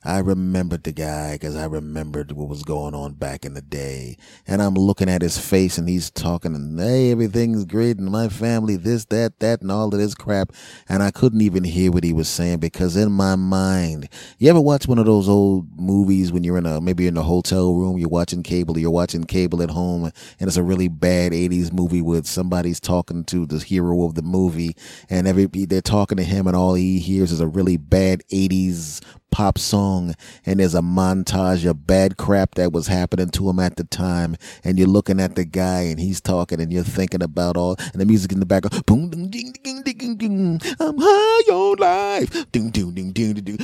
[0.03, 4.15] I remembered the guy because I remembered what was going on back in the day.
[4.47, 8.29] And I'm looking at his face and he's talking and hey, everything's great and my
[8.29, 10.53] family, this, that, that, and all of this crap.
[10.87, 14.07] And I couldn't even hear what he was saying because in my mind,
[14.37, 17.23] you ever watch one of those old movies when you're in a, maybe in a
[17.23, 20.05] hotel room, you're watching cable, you're watching cable at home
[20.39, 24.21] and it's a really bad 80s movie with somebody's talking to the hero of the
[24.21, 24.77] movie
[25.09, 29.01] and every, they're talking to him and all he hears is a really bad 80s
[29.31, 30.15] pop song
[30.45, 34.35] and there's a montage of bad crap that was happening to him at the time.
[34.63, 38.01] And you're looking at the guy and he's talking and you're thinking about all and
[38.01, 42.51] the music in the background boom ding ding ding ding ding I'm high on life.
[42.51, 43.59] Ding ding ding ding ding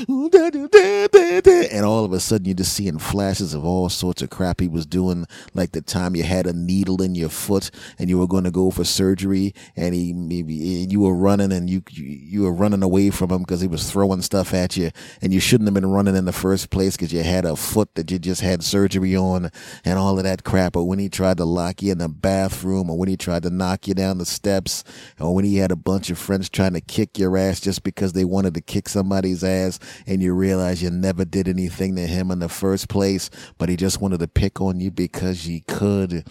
[1.72, 4.68] and all of a sudden you're just seeing flashes of all sorts of crap he
[4.68, 8.28] was doing, like the time you had a needle in your foot and you were
[8.28, 12.54] going to go for surgery, and he maybe you were running and you you were
[12.54, 15.74] running away from him because he was throwing stuff at you, and you shouldn't have
[15.74, 18.62] been running in the first place because you had a foot that you just had
[18.62, 19.50] surgery on,
[19.86, 20.76] and all of that crap.
[20.76, 23.50] Or when he tried to lock you in the bathroom, or when he tried to
[23.50, 24.84] knock you down the steps,
[25.18, 28.12] or when he had a bunch of friends trying to kick your ass just because
[28.12, 32.32] they wanted to kick somebody's ass, and you realize you never did anything to him
[32.32, 36.28] in the first place, but he just wanted to pick on you because you could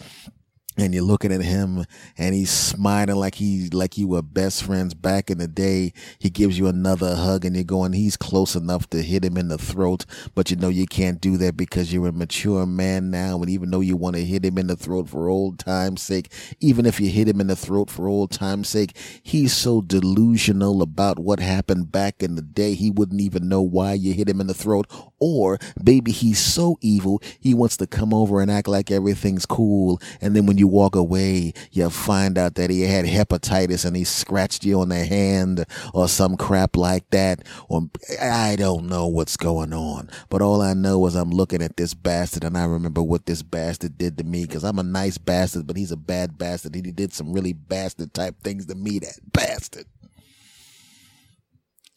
[0.77, 1.85] and you're looking at him
[2.17, 5.93] and he's smiling like he like you were best friends back in the day.
[6.19, 9.47] He gives you another hug and you're going he's close enough to hit him in
[9.47, 10.05] the throat.
[10.33, 13.71] But you know you can't do that because you're a mature man now and even
[13.71, 16.99] though you want to hit him in the throat for old time's sake even if
[16.99, 21.39] you hit him in the throat for old time's sake he's so delusional about what
[21.39, 24.53] happened back in the day he wouldn't even know why you hit him in the
[24.53, 24.91] throat.
[25.19, 30.01] Or baby he's so evil he wants to come over and act like everything's cool
[30.19, 33.95] and then when you you walk away, you find out that he had hepatitis and
[33.95, 35.63] he scratched you on the hand
[35.93, 37.45] or some crap like that.
[37.69, 37.87] Or
[38.19, 40.09] I don't know what's going on.
[40.29, 43.43] But all I know is I'm looking at this bastard and I remember what this
[43.43, 46.73] bastard did to me because I'm a nice bastard, but he's a bad bastard.
[46.73, 49.85] He did some really bastard type things to me, that bastard.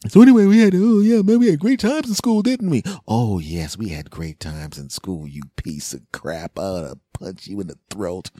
[0.07, 2.83] So anyway, we had oh yeah, man, we had great times in school, didn't we?
[3.05, 5.27] Oh yes, we had great times in school.
[5.27, 6.57] You piece of crap!
[6.57, 8.31] I ought to punch you in the throat.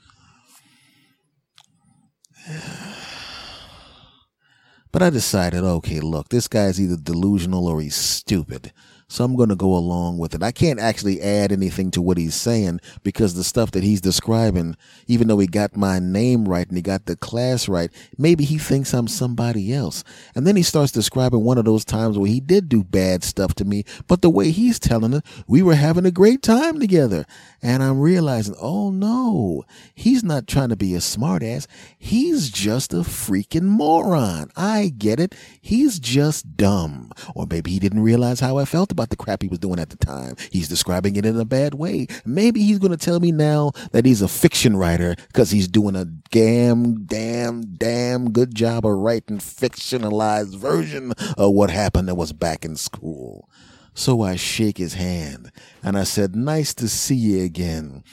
[4.92, 8.74] But I decided, okay, look, this guy's either delusional or he's stupid.
[9.12, 10.44] So I'm going to go along with it.
[10.44, 14.78] I can't actually add anything to what he's saying because the stuff that he's describing,
[15.08, 18.60] even though he got my name right and he got the class right, maybe he
[18.60, 20.04] thinks I'm somebody else.
[20.36, 23.56] And then he starts describing one of those times where he did do bad stuff
[23.56, 27.26] to me, but the way he's telling it, we were having a great time together.
[27.64, 29.64] And I'm realizing, oh no,
[29.96, 31.66] he's not trying to be a smartass.
[31.98, 34.52] He's just a freaking moron.
[34.56, 35.34] I get it.
[35.60, 37.12] He's just dumb.
[37.34, 39.90] Or maybe he didn't realize how I felt about the crap he was doing at
[39.90, 40.36] the time.
[40.52, 42.08] He's describing it in a bad way.
[42.26, 45.96] Maybe he's going to tell me now that he's a fiction writer because he's doing
[45.96, 52.34] a damn, damn, damn good job of writing fictionalized version of what happened that was
[52.34, 53.50] back in school.
[53.94, 58.04] So I shake his hand and I said, nice to see you again.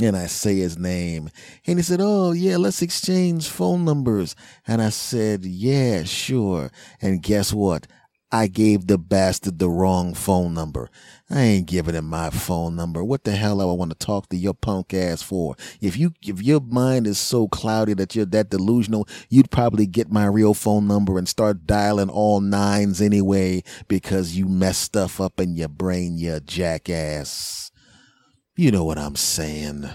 [0.00, 1.30] And I say his name.
[1.66, 4.34] And he said, Oh, yeah, let's exchange phone numbers.
[4.66, 6.72] And I said, Yeah, sure.
[7.00, 7.86] And guess what?
[8.32, 10.90] I gave the bastard the wrong phone number.
[11.30, 13.04] I ain't giving him my phone number.
[13.04, 15.54] What the hell do I want to talk to your punk ass for?
[15.80, 20.10] If you, if your mind is so cloudy that you're that delusional, you'd probably get
[20.10, 25.38] my real phone number and start dialing all nines anyway because you mess stuff up
[25.38, 27.70] in your brain, you jackass.
[28.56, 29.88] You know what I'm saying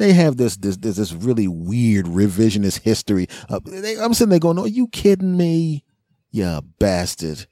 [0.00, 3.28] they have this this this, this really weird revisionist history.
[3.50, 5.84] Uh, they, I'm sitting there going, "Are you kidding me,
[6.30, 7.46] you bastard?"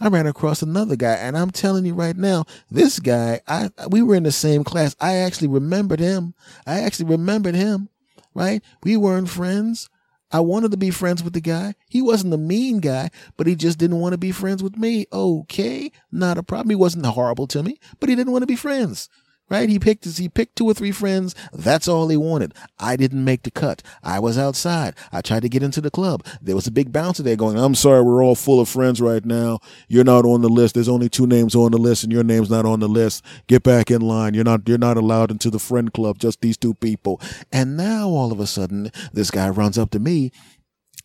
[0.00, 4.02] I ran across another guy, and I'm telling you right now, this guy, I we
[4.02, 4.96] were in the same class.
[5.00, 6.34] I actually remembered him.
[6.66, 7.88] I actually remembered him.
[8.34, 8.62] Right?
[8.82, 9.90] We weren't friends.
[10.30, 11.74] I wanted to be friends with the guy.
[11.90, 15.04] He wasn't a mean guy, but he just didn't want to be friends with me.
[15.12, 16.70] Okay, not a problem.
[16.70, 19.10] He wasn't horrible to me, but he didn't want to be friends
[19.52, 19.68] right?
[19.68, 21.34] He picked he picked two or three friends.
[21.52, 22.54] That's all he wanted.
[22.78, 23.82] I didn't make the cut.
[24.02, 24.94] I was outside.
[25.12, 26.24] I tried to get into the club.
[26.40, 29.24] There was a big bouncer there going, I'm sorry, we're all full of friends right
[29.24, 29.60] now.
[29.88, 30.74] You're not on the list.
[30.74, 33.24] There's only two names on the list and your name's not on the list.
[33.46, 34.32] Get back in line.
[34.32, 37.20] You're not you're not allowed into the friend club, just these two people.
[37.52, 40.32] And now all of a sudden this guy runs up to me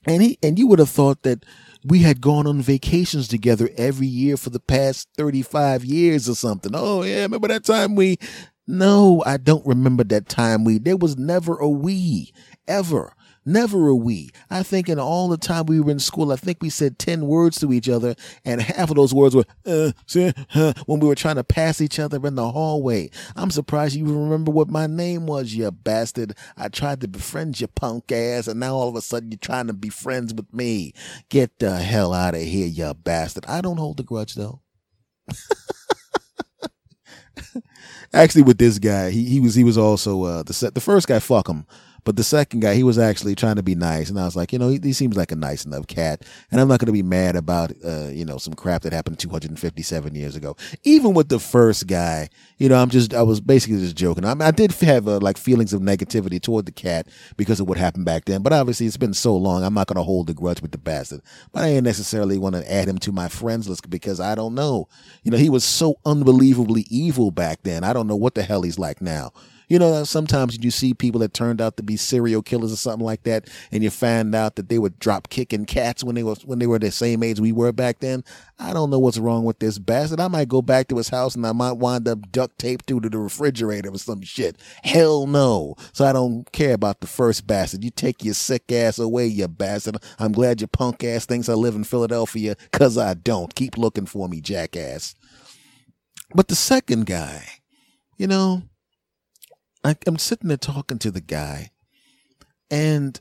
[0.07, 1.45] and he and you would have thought that
[1.85, 6.71] we had gone on vacations together every year for the past 35 years or something.
[6.75, 8.17] Oh, yeah, remember that time we.
[8.67, 10.77] No, I don't remember that time we.
[10.79, 12.33] There was never a we,
[12.67, 13.13] ever.
[13.47, 14.31] Never a we.
[14.49, 17.25] I think in all the time we were in school, I think we said 10
[17.25, 21.07] words to each other, and half of those words were, uh, see, uh, when we
[21.07, 23.09] were trying to pass each other in the hallway.
[23.37, 26.35] I'm surprised you remember what my name was, you bastard.
[26.57, 29.67] I tried to befriend you, punk ass, and now all of a sudden you're trying
[29.67, 30.91] to be friends with me.
[31.29, 33.45] Get the hell out of here, you bastard.
[33.45, 34.59] I don't hold a grudge, though.
[38.13, 41.19] Actually, with this guy, he, he was he was also uh, the the first guy.
[41.19, 41.65] Fuck him.
[42.07, 44.53] But the second guy, he was actually trying to be nice, and I was like,
[44.53, 46.93] you know, he, he seems like a nice enough cat, and I'm not going to
[46.93, 50.55] be mad about, uh, you know, some crap that happened 257 years ago.
[50.85, 52.29] Even with the first guy,
[52.59, 54.23] you know, I'm just, I was basically just joking.
[54.23, 57.67] I, mean, I did have uh, like feelings of negativity toward the cat because of
[57.67, 60.29] what happened back then, but obviously it's been so long, I'm not going to hold
[60.29, 61.19] a grudge with the bastard.
[61.51, 64.55] But I ain't necessarily want to add him to my friends list because I don't
[64.55, 64.87] know.
[65.23, 67.83] You know, he was so unbelievably evil back then.
[67.83, 69.33] I don't know what the hell he's like now.
[69.67, 73.05] You know, sometimes you see people that turned out to be serial killers or something
[73.05, 76.35] like that, and you find out that they were drop kicking cats when they were
[76.45, 78.23] when they were the same age we were back then.
[78.59, 80.19] I don't know what's wrong with this bastard.
[80.19, 82.99] I might go back to his house and I might wind up duct taped to
[82.99, 84.55] the refrigerator or some shit.
[84.83, 85.75] Hell no.
[85.93, 87.83] So I don't care about the first bastard.
[87.83, 89.97] You take your sick ass away, you bastard.
[90.17, 93.53] I'm glad your punk ass thinks I live in Philadelphia, cause I don't.
[93.53, 95.13] Keep looking for me, jackass.
[96.33, 97.45] But the second guy,
[98.17, 98.63] you know,
[99.83, 101.71] I, I'm sitting there talking to the guy,
[102.69, 103.19] and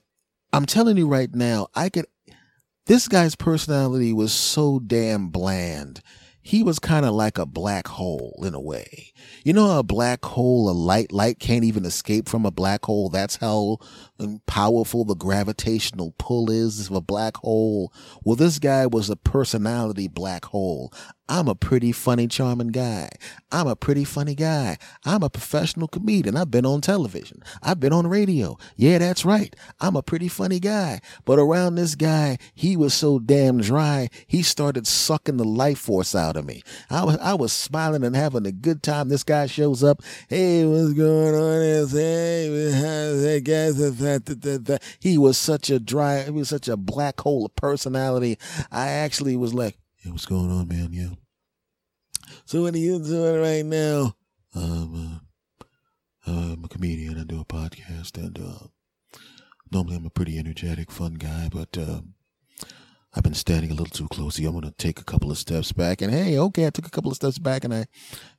[0.53, 2.07] I'm telling you right now, I could.
[2.87, 6.01] This guy's personality was so damn bland.
[6.41, 9.13] He was kind of like a black hole in a way.
[9.45, 13.09] You know, a black hole, a light, light can't even escape from a black hole.
[13.09, 13.79] That's how
[14.47, 17.93] powerful the gravitational pull is of a black hole.
[18.23, 20.93] Well, this guy was a personality black hole.
[21.29, 23.09] I'm a pretty funny, charming guy.
[23.51, 24.79] I'm a pretty funny guy.
[25.05, 26.37] I'm a professional comedian.
[26.37, 27.43] I've been on television.
[27.63, 28.57] I've been on radio.
[28.77, 29.55] Yeah, that's right.
[29.81, 31.01] I'm a pretty funny guy.
[31.25, 36.15] But around this guy, he was so damn dry, he started sucking the life force
[36.15, 36.63] out of me.
[36.91, 39.09] I was, I was smiling and having a good time.
[39.09, 40.03] This guy shows up.
[40.29, 41.57] Hey, what's going on?
[41.97, 47.55] Hey, guys, uh, he was such a dry, he was such a black hole of
[47.57, 48.39] personality.
[48.71, 49.79] I actually was like,
[50.11, 50.89] What's going on, man?
[50.93, 51.11] Yeah.
[52.45, 54.17] So what are you doing right now?
[54.55, 55.21] Um,
[56.27, 57.19] uh, I'm a comedian.
[57.19, 59.19] I do a podcast, and uh,
[59.71, 62.01] normally I'm a pretty energetic, fun guy, but uh,
[63.15, 64.39] I've been standing a little too close.
[64.39, 66.91] I'm going to take a couple of steps back, and hey, okay, I took a
[66.91, 67.87] couple of steps back, and I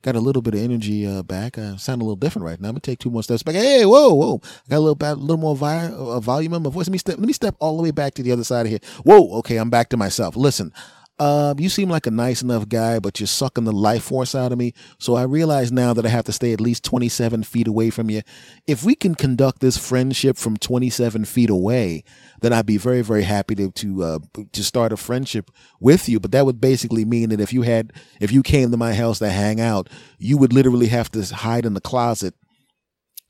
[0.02, 1.58] got a little bit of energy uh, back.
[1.58, 2.68] I sound a little different right now.
[2.68, 3.56] I'm to take two more steps back.
[3.56, 4.40] Hey, whoa, whoa!
[4.44, 6.86] I got a little, a little more vi- uh, volume in my voice.
[6.86, 7.18] Let me step.
[7.18, 8.80] Let me step all the way back to the other side of here.
[9.04, 10.34] Whoa, okay, I'm back to myself.
[10.36, 10.72] Listen.
[11.20, 14.52] Um, you seem like a nice enough guy, but you're sucking the life force out
[14.52, 14.72] of me.
[14.98, 18.08] So I realize now that I have to stay at least 27 feet away from
[18.08, 18.22] you.
[18.66, 22.04] If we can conduct this friendship from 27 feet away,
[22.40, 24.18] then I'd be very, very happy to to uh,
[24.52, 25.50] to start a friendship
[25.80, 26.20] with you.
[26.20, 29.18] But that would basically mean that if you had, if you came to my house
[29.18, 29.88] to hang out,
[30.18, 32.34] you would literally have to hide in the closet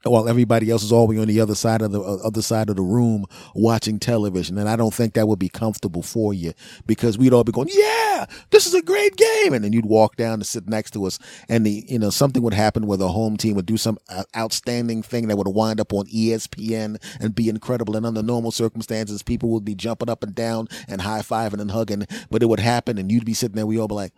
[0.05, 2.77] while everybody else is the on the other side of the uh, other side of
[2.77, 4.57] the room watching television.
[4.57, 6.53] And I don't think that would be comfortable for you
[6.87, 10.17] because we'd all be going, "Yeah, this is a great game," and then you'd walk
[10.17, 11.19] down to sit next to us,
[11.49, 14.25] and the you know something would happen where the home team would do some uh,
[14.37, 17.97] outstanding thing that would wind up on ESPN and be incredible.
[17.97, 21.73] And under normal circumstances, people would be jumping up and down and high fiving and
[21.73, 23.67] hugging, but it would happen, and you'd be sitting there.
[23.67, 24.13] We all be like,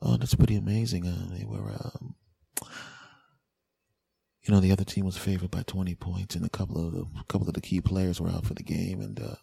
[0.00, 1.70] "Oh, that's pretty amazing." Uh, they were.
[1.70, 2.14] Um,
[4.46, 7.04] you know, the other team was favored by 20 points, and a couple of the,
[7.18, 9.34] a couple of the key players were out for the game, and uh,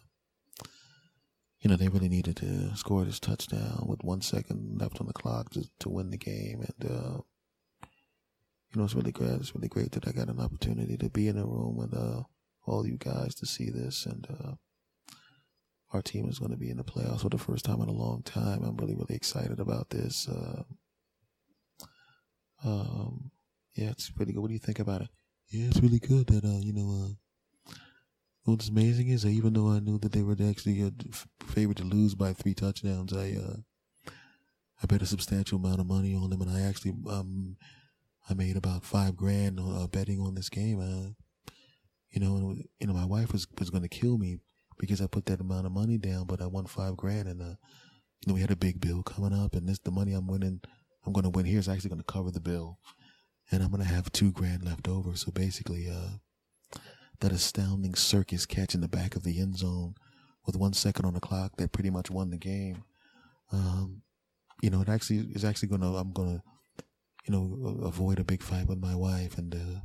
[1.60, 5.12] you know they really needed to score this touchdown with one second left on the
[5.12, 7.18] clock to to win the game, and uh,
[7.82, 9.32] you know it's really great.
[9.32, 12.22] It's really great that I got an opportunity to be in a room with uh,
[12.66, 14.52] all you guys to see this, and uh,
[15.92, 17.92] our team is going to be in the playoffs for the first time in a
[17.92, 18.64] long time.
[18.64, 20.30] I'm really really excited about this.
[20.30, 20.62] Uh,
[22.64, 23.30] um,
[23.74, 24.40] yeah, it's pretty good.
[24.40, 25.08] What do you think about it?
[25.50, 27.16] Yeah, it's really good that, uh, you know,
[27.68, 27.72] uh,
[28.44, 30.90] what's amazing is that even though I knew that they were actually uh,
[31.46, 33.56] favored to lose by three touchdowns, I, uh,
[34.82, 37.56] I bet a substantial amount of money on them, and I actually, um,
[38.28, 40.80] I made about five grand uh, betting on this game.
[40.80, 41.10] Uh,
[42.10, 44.38] you know, and, you know, my wife was was going to kill me
[44.78, 47.54] because I put that amount of money down, but I won five grand, and uh,
[48.20, 50.60] you know, we had a big bill coming up, and this the money I'm winning,
[51.06, 52.78] I'm going to win here is actually going to cover the bill
[53.50, 55.16] and I'm gonna have two grand left over.
[55.16, 56.18] So basically, uh,
[57.20, 59.94] that astounding circus catch in the back of the end zone
[60.46, 62.84] with one second on the clock that pretty much won the game.
[63.52, 64.02] Um,
[64.62, 65.94] you know, it actually is actually gonna.
[65.94, 66.42] I'm gonna,
[67.26, 69.80] you know, avoid a big fight with my wife, and uh,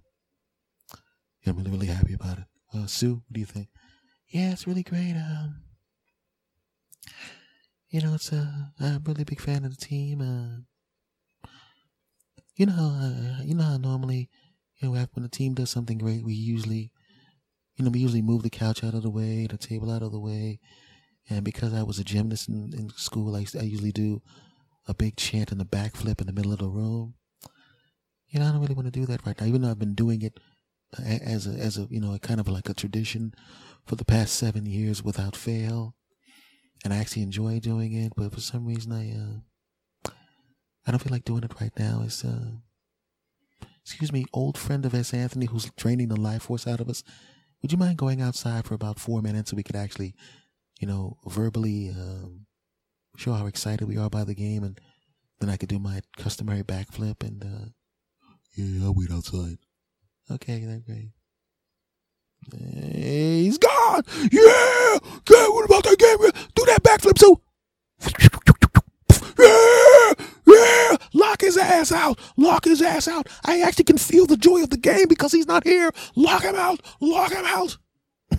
[1.43, 2.45] yeah, I'm really really happy about it.
[2.74, 3.68] Uh, Sue, what do you think?
[4.28, 5.16] Yeah, it's really great.
[5.16, 5.62] Um,
[7.89, 10.22] you know, it's a I'm a really big fan of the team.
[10.22, 10.62] Uh,
[12.60, 14.30] you know, uh, you know how normally,
[14.82, 16.91] you know, when the team does something great, we usually,
[17.78, 20.12] you know, we usually move the couch out of the way, the table out of
[20.12, 20.60] the way,
[21.30, 24.22] and because I was a gymnast in, in school, I, I usually do
[24.88, 27.14] a big chant and a backflip in the middle of the room.
[28.28, 29.95] You know, I don't really want to do that right now, even though I've been
[29.95, 30.38] doing it
[30.97, 33.34] as a as a you know a kind of like a tradition
[33.86, 35.95] for the past seven years without fail,
[36.84, 38.14] and I actually enjoy doing it.
[38.18, 39.39] But for some reason, I uh,
[40.86, 42.01] I don't feel like doing it right now.
[42.03, 42.51] It's uh,
[43.84, 45.13] excuse me, old friend of S.
[45.13, 47.03] Anthony who's draining the life force out of us.
[47.61, 50.15] Would you mind going outside for about four minutes so we could actually,
[50.80, 52.45] you know, verbally um,
[53.17, 54.80] show how excited we are by the game, and
[55.39, 57.43] then I could do my customary backflip and.
[57.43, 57.69] Uh,
[58.55, 59.57] yeah, I'll wait outside.
[60.32, 61.11] Okay, that's great.
[62.51, 64.03] He's gone.
[64.32, 64.97] Yeah.
[65.17, 66.17] Okay, what about that game?
[66.55, 67.39] Do that backflip too.
[69.39, 70.13] Yeah,
[70.47, 70.97] yeah.
[71.13, 72.20] Lock his ass out.
[72.38, 73.28] Lock his ass out.
[73.45, 75.91] I actually can feel the joy of the game because he's not here.
[76.16, 76.80] Lock him out.
[77.00, 77.78] Lock him out.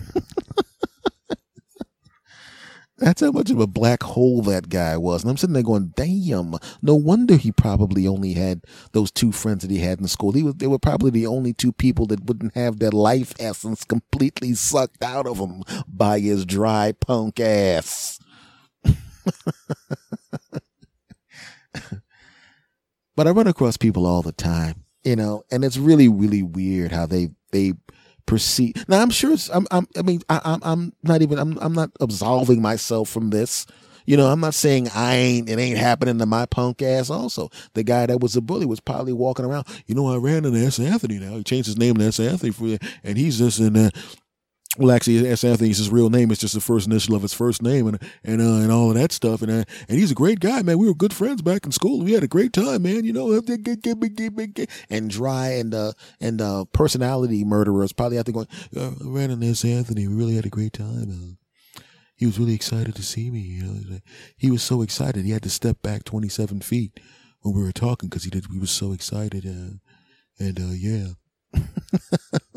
[2.97, 5.23] That's how much of a black hole that guy was.
[5.23, 6.53] And I'm sitting there going, damn,
[6.83, 10.33] no wonder he probably only had those two friends that he had in school.
[10.33, 13.83] He was, they were probably the only two people that wouldn't have their life essence
[13.83, 18.19] completely sucked out of him by his dry punk ass.
[23.15, 26.91] but I run across people all the time, you know, and it's really, really weird
[26.91, 27.73] how they, they,
[28.25, 28.73] perceive.
[28.87, 31.73] Now I'm sure it's, I'm, I'm I mean, I, I'm, I'm not even, I'm, I'm
[31.73, 33.65] not absolving myself from this.
[34.05, 37.49] You know, I'm not saying I ain't, it ain't happening to my punk ass also.
[37.73, 40.59] The guy that was a bully was probably walking around, you know, I ran into
[40.59, 40.79] S.
[40.79, 41.35] Anthony now.
[41.37, 42.19] He changed his name to S.
[42.19, 43.89] Anthony for, you and he's just in, uh,
[44.77, 45.43] well, actually, S.
[45.43, 46.31] Anthony's his real name.
[46.31, 48.95] It's just the first initial of his first name, and and uh, and all of
[48.95, 49.41] that stuff.
[49.41, 50.77] And uh, and he's a great guy, man.
[50.77, 52.01] We were good friends back in school.
[52.01, 53.03] We had a great time, man.
[53.03, 53.31] You know,
[54.89, 55.91] and dry and uh
[56.21, 58.45] and uh personality murderers probably have to go.
[58.75, 59.65] Uh, ran into S.
[59.65, 60.07] Anthony.
[60.07, 61.09] We really had a great time.
[61.09, 61.81] Uh,
[62.15, 63.39] he was really excited to see me.
[63.39, 63.99] You know,
[64.37, 66.99] he was so excited he had to step back twenty seven feet
[67.41, 68.47] when we were talking because he did.
[68.47, 69.45] We was so excited.
[69.45, 69.79] Uh,
[70.39, 71.07] and uh, yeah.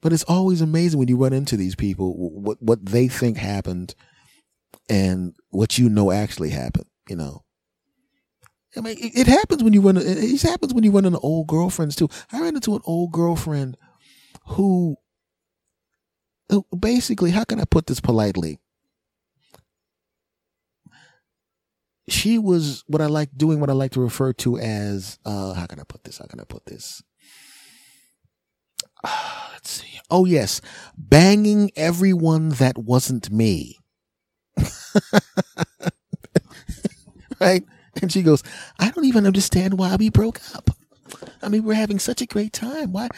[0.00, 3.94] But it's always amazing when you run into these people, what what they think happened,
[4.88, 6.86] and what you know actually happened.
[7.08, 7.44] You know,
[8.76, 9.96] I mean, it, it happens when you run.
[9.96, 12.08] It happens when you run into old girlfriends too.
[12.32, 13.76] I ran into an old girlfriend
[14.46, 14.96] who,
[16.48, 18.60] who basically, how can I put this politely?
[22.08, 25.66] She was what I like doing, what I like to refer to as, uh, how
[25.66, 26.18] can I put this?
[26.18, 27.02] How can I put this?
[29.52, 30.00] let's see.
[30.10, 30.60] Oh, yes.
[30.96, 33.78] Banging everyone that wasn't me.
[37.40, 37.64] right?
[38.00, 38.42] And she goes,
[38.78, 40.70] I don't even understand why we broke up.
[41.42, 42.92] I mean, we're having such a great time.
[42.92, 43.08] Why?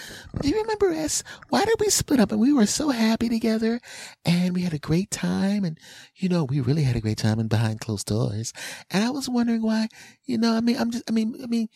[0.40, 1.22] Do you remember us?
[1.48, 2.30] Why did we split up?
[2.30, 3.80] And we were so happy together,
[4.24, 5.64] and we had a great time.
[5.64, 5.78] And
[6.16, 8.52] you know, we really had a great time and behind closed doors.
[8.90, 9.88] And I was wondering why.
[10.24, 11.04] You know, I mean, I'm just.
[11.08, 11.68] I mean, I mean,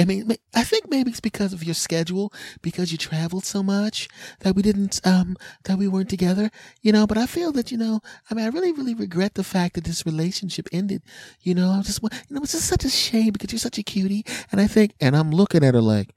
[0.00, 2.32] I mean, I think maybe it's because of your schedule,
[2.62, 4.08] because you traveled so much
[4.40, 7.06] that we didn't, um, that we weren't together, you know.
[7.06, 9.84] But I feel that, you know, I mean, I really, really regret the fact that
[9.84, 11.02] this relationship ended.
[11.40, 13.82] You know, I just, you know, it's just such a shame because you're such a
[13.82, 14.24] cutie.
[14.50, 16.14] And I think, and I'm looking at her like,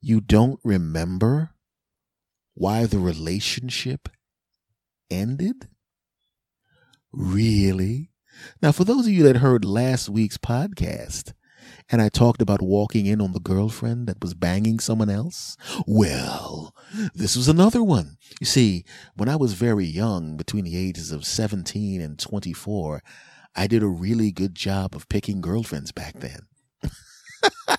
[0.00, 1.50] you don't remember
[2.54, 4.08] why the relationship
[5.10, 5.68] ended?
[7.12, 8.10] Really?
[8.62, 11.32] Now, for those of you that heard last week's podcast,
[11.90, 15.56] and I talked about walking in on the girlfriend that was banging someone else?
[15.86, 16.74] Well,
[17.14, 18.16] this was another one.
[18.40, 23.02] You see, when I was very young, between the ages of 17 and 24,
[23.54, 26.40] I did a really good job of picking girlfriends back then.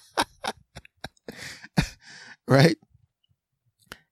[2.47, 2.77] right?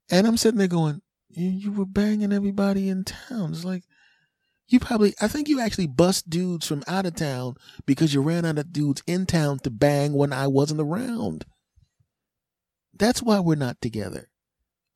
[0.09, 3.51] And I'm sitting there going, you were banging everybody in town.
[3.51, 3.83] It's like,
[4.71, 7.55] you probably, I think you actually bust dudes from out of town
[7.85, 11.45] because you ran out of dudes in town to bang when I wasn't around.
[12.93, 14.29] That's why we're not together.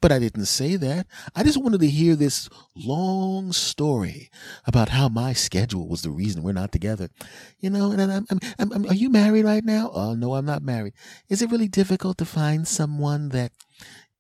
[0.02, 1.08] But I didn't say that.
[1.36, 4.30] I just wanted to hear this long story
[4.68, 7.10] about how my schedule was the reason we're not together.
[7.58, 9.90] You know, and I'm, I'm, I'm, I'm, are you married right now?
[9.94, 10.94] Oh, no, I'm not married.
[11.28, 13.52] Is it really difficult to find someone that,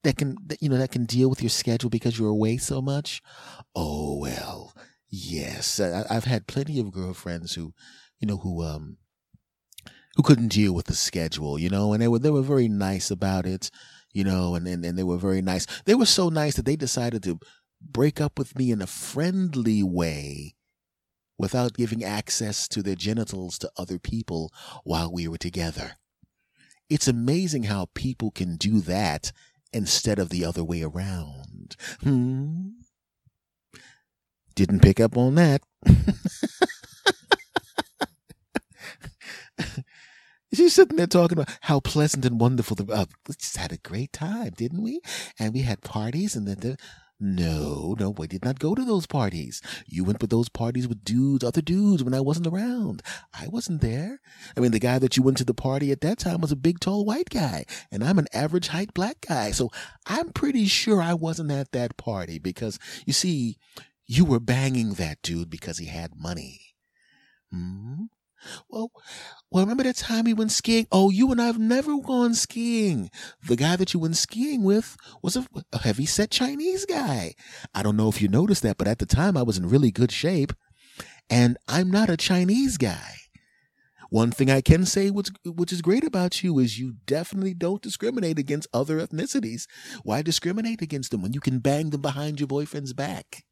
[0.03, 2.81] that can, that, you know, that can deal with your schedule because you're away so
[2.81, 3.21] much?
[3.75, 4.73] Oh, well,
[5.09, 7.73] Yes, I, have had plenty of girlfriends who,
[8.19, 8.97] you know, who um,
[10.15, 13.11] who couldn't deal with the schedule, you know, and they were they were very nice
[13.11, 13.69] about it,
[14.13, 15.65] you know, and and, and they were very nice.
[15.85, 17.39] They were so nice that they decided to
[17.81, 20.55] break up with me in a friendly way
[21.37, 24.51] without giving access to their genitals to other people
[24.83, 25.97] while we were together.
[26.89, 29.31] It's amazing how people can do that
[29.73, 31.75] instead of the other way around.
[32.01, 32.69] Hmm?
[34.55, 35.61] Didn't pick up on that.
[40.53, 43.77] she's sitting there talking about how pleasant and wonderful the uh, we just had a
[43.77, 45.01] great time, didn't we?
[45.37, 46.77] And we had parties and then the
[47.17, 49.61] no, no, we did not go to those parties.
[49.87, 53.01] You went to those parties with dudes, other dudes when I wasn't around.
[53.33, 54.19] I wasn't there.
[54.55, 56.57] I mean, the guy that you went to the party at that time was a
[56.57, 59.51] big, tall white guy, and I'm an average height black guy.
[59.51, 59.71] So
[60.05, 63.57] I'm pretty sure I wasn't at that party because you see,
[64.07, 66.61] you were banging that dude because he had money.
[67.51, 68.03] Hmm?
[68.69, 68.91] Well,
[69.49, 70.87] well, remember that time we went skiing?
[70.91, 73.09] Oh, you and I have never gone skiing.
[73.47, 77.33] The guy that you went skiing with was a, a heavy set Chinese guy.
[77.73, 79.91] I don't know if you noticed that, but at the time I was in really
[79.91, 80.53] good shape.
[81.29, 83.13] And I'm not a Chinese guy.
[84.11, 87.81] One thing I can say, which, which is great about you, is you definitely don't
[87.81, 89.65] discriminate against other ethnicities.
[90.03, 93.43] Why discriminate against them when you can bang them behind your boyfriend's back?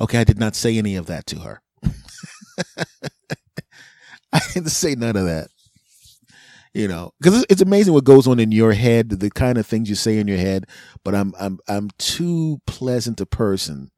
[0.00, 1.62] Okay, I did not say any of that to her.
[4.32, 5.48] I didn't say none of that.
[6.74, 9.88] You know, because it's amazing what goes on in your head, the kind of things
[9.88, 10.66] you say in your head.
[11.02, 13.90] But I'm I'm I'm too pleasant a person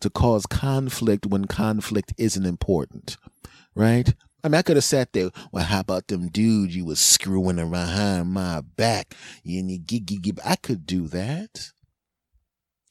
[0.00, 3.16] to cause conflict when conflict isn't important,
[3.74, 4.14] right?
[4.44, 5.30] I mean, I could have sat there.
[5.52, 9.14] Well, how about them dudes you was screwing behind my back?
[9.44, 11.72] And you gig, gig, I could do that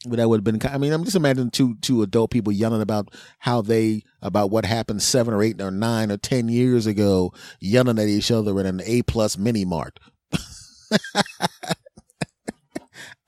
[0.06, 2.82] but that would have been i mean i'm just imagining two two adult people yelling
[2.82, 7.32] about how they about what happened seven or eight or nine or ten years ago
[7.60, 9.98] yelling at each other in an a plus mini mart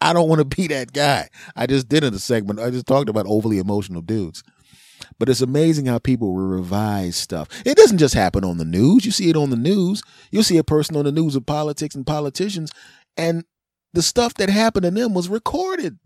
[0.00, 2.86] i don't want to be that guy i just did in a segment i just
[2.86, 4.42] talked about overly emotional dudes
[5.18, 7.48] but it's amazing how people will revise stuff.
[7.64, 9.04] It doesn't just happen on the news.
[9.04, 10.02] You see it on the news.
[10.30, 12.72] You'll see a person on the news of politics and politicians,
[13.16, 13.44] and
[13.92, 15.98] the stuff that happened to them was recorded.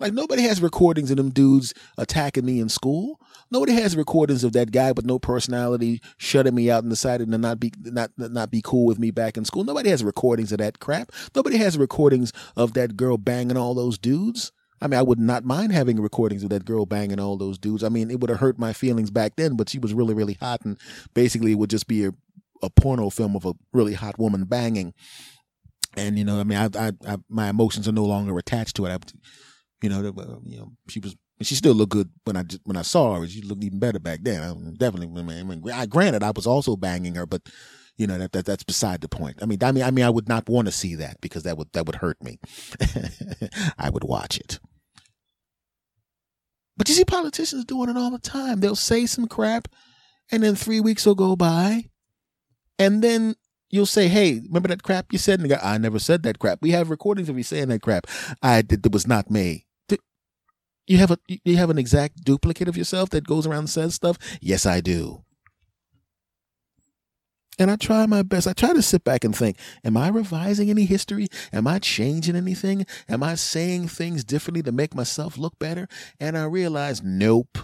[0.00, 3.20] Like nobody has recordings of them dudes attacking me in school.
[3.50, 7.38] Nobody has recordings of that guy with no personality shutting me out and deciding to
[7.38, 9.62] not be not not be cool with me back in school.
[9.62, 11.12] Nobody has recordings of that crap.
[11.36, 14.52] Nobody has recordings of that girl banging all those dudes.
[14.80, 17.84] I mean, I would not mind having recordings of that girl banging all those dudes.
[17.84, 20.38] I mean, it would have hurt my feelings back then, but she was really, really
[20.40, 20.78] hot, and
[21.12, 22.12] basically it would just be a,
[22.62, 24.94] a porno film of a really hot woman banging.
[25.96, 28.86] And you know, I mean, I, I, I my emotions are no longer attached to
[28.86, 28.90] it.
[28.90, 28.98] I,
[29.82, 30.02] you know,
[30.44, 33.26] you know, she was she still looked good when I when I saw her.
[33.26, 34.42] She looked even better back then.
[34.42, 37.42] I definitely, I mean, I, granted, I was also banging her, but
[37.96, 39.38] you know that, that that's beside the point.
[39.42, 41.56] I mean, I mean, I mean, I would not want to see that because that
[41.56, 42.38] would that would hurt me.
[43.78, 44.58] I would watch it.
[46.76, 48.60] But you see, politicians doing it all the time.
[48.60, 49.68] They'll say some crap,
[50.30, 51.90] and then three weeks will go by,
[52.78, 53.34] and then
[53.70, 56.38] you'll say, "Hey, remember that crap you said?" And the guy, "I never said that
[56.38, 58.06] crap." We have recordings of you saying that crap.
[58.42, 58.84] I did.
[58.84, 59.66] It was not me.
[60.90, 63.94] You have a you have an exact duplicate of yourself that goes around and says
[63.94, 64.18] stuff?
[64.40, 65.22] Yes, I do.
[67.60, 68.48] And I try my best.
[68.48, 71.28] I try to sit back and think, am I revising any history?
[71.52, 72.86] Am I changing anything?
[73.08, 75.86] Am I saying things differently to make myself look better?
[76.18, 77.58] And I realize, nope.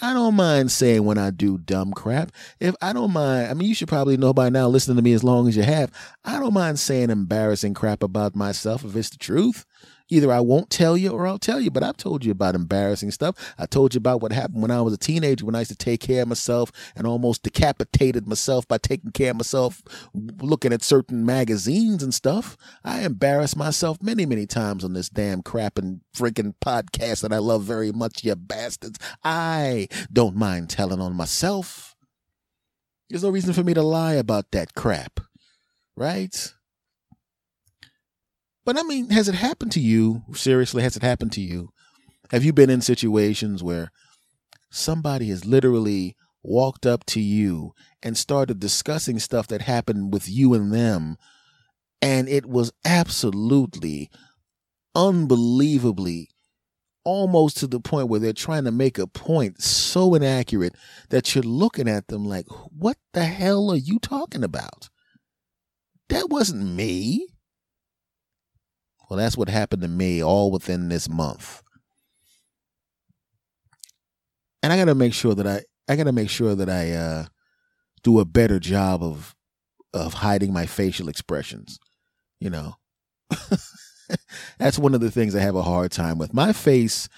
[0.00, 2.30] I don't mind saying when I do dumb crap.
[2.60, 5.12] If I don't mind, I mean, you should probably know by now, listening to me
[5.12, 5.90] as long as you have.
[6.24, 9.64] I don't mind saying embarrassing crap about myself if it's the truth.
[10.10, 13.10] Either I won't tell you or I'll tell you, but I've told you about embarrassing
[13.10, 13.54] stuff.
[13.58, 15.76] I told you about what happened when I was a teenager when I used to
[15.76, 19.82] take care of myself and almost decapitated myself by taking care of myself
[20.14, 22.56] looking at certain magazines and stuff.
[22.84, 27.38] I embarrassed myself many, many times on this damn crap and freaking podcast that I
[27.38, 28.98] love very much, you bastards.
[29.22, 31.96] I don't mind telling on myself.
[33.10, 35.20] There's no reason for me to lie about that crap,
[35.96, 36.54] right?
[38.68, 40.24] But I mean, has it happened to you?
[40.34, 41.70] Seriously, has it happened to you?
[42.30, 43.90] Have you been in situations where
[44.70, 50.52] somebody has literally walked up to you and started discussing stuff that happened with you
[50.52, 51.16] and them,
[52.02, 54.10] and it was absolutely,
[54.94, 56.28] unbelievably,
[57.04, 60.74] almost to the point where they're trying to make a point so inaccurate
[61.08, 62.44] that you're looking at them like,
[62.76, 64.90] what the hell are you talking about?
[66.10, 67.28] That wasn't me.
[69.08, 71.62] Well, that's what happened to me all within this month.
[74.62, 76.92] And I got to make sure that I I got to make sure that I
[76.92, 77.26] uh,
[78.02, 79.34] do a better job of
[79.94, 81.78] of hiding my facial expressions.
[82.40, 82.74] You know,
[84.58, 86.34] that's one of the things I have a hard time with.
[86.34, 87.08] My face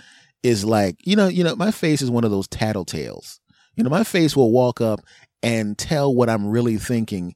[0.43, 3.41] is like you know you know my face is one of those tattletales.
[3.75, 5.01] You know, my face will walk up
[5.43, 7.35] and tell what I'm really thinking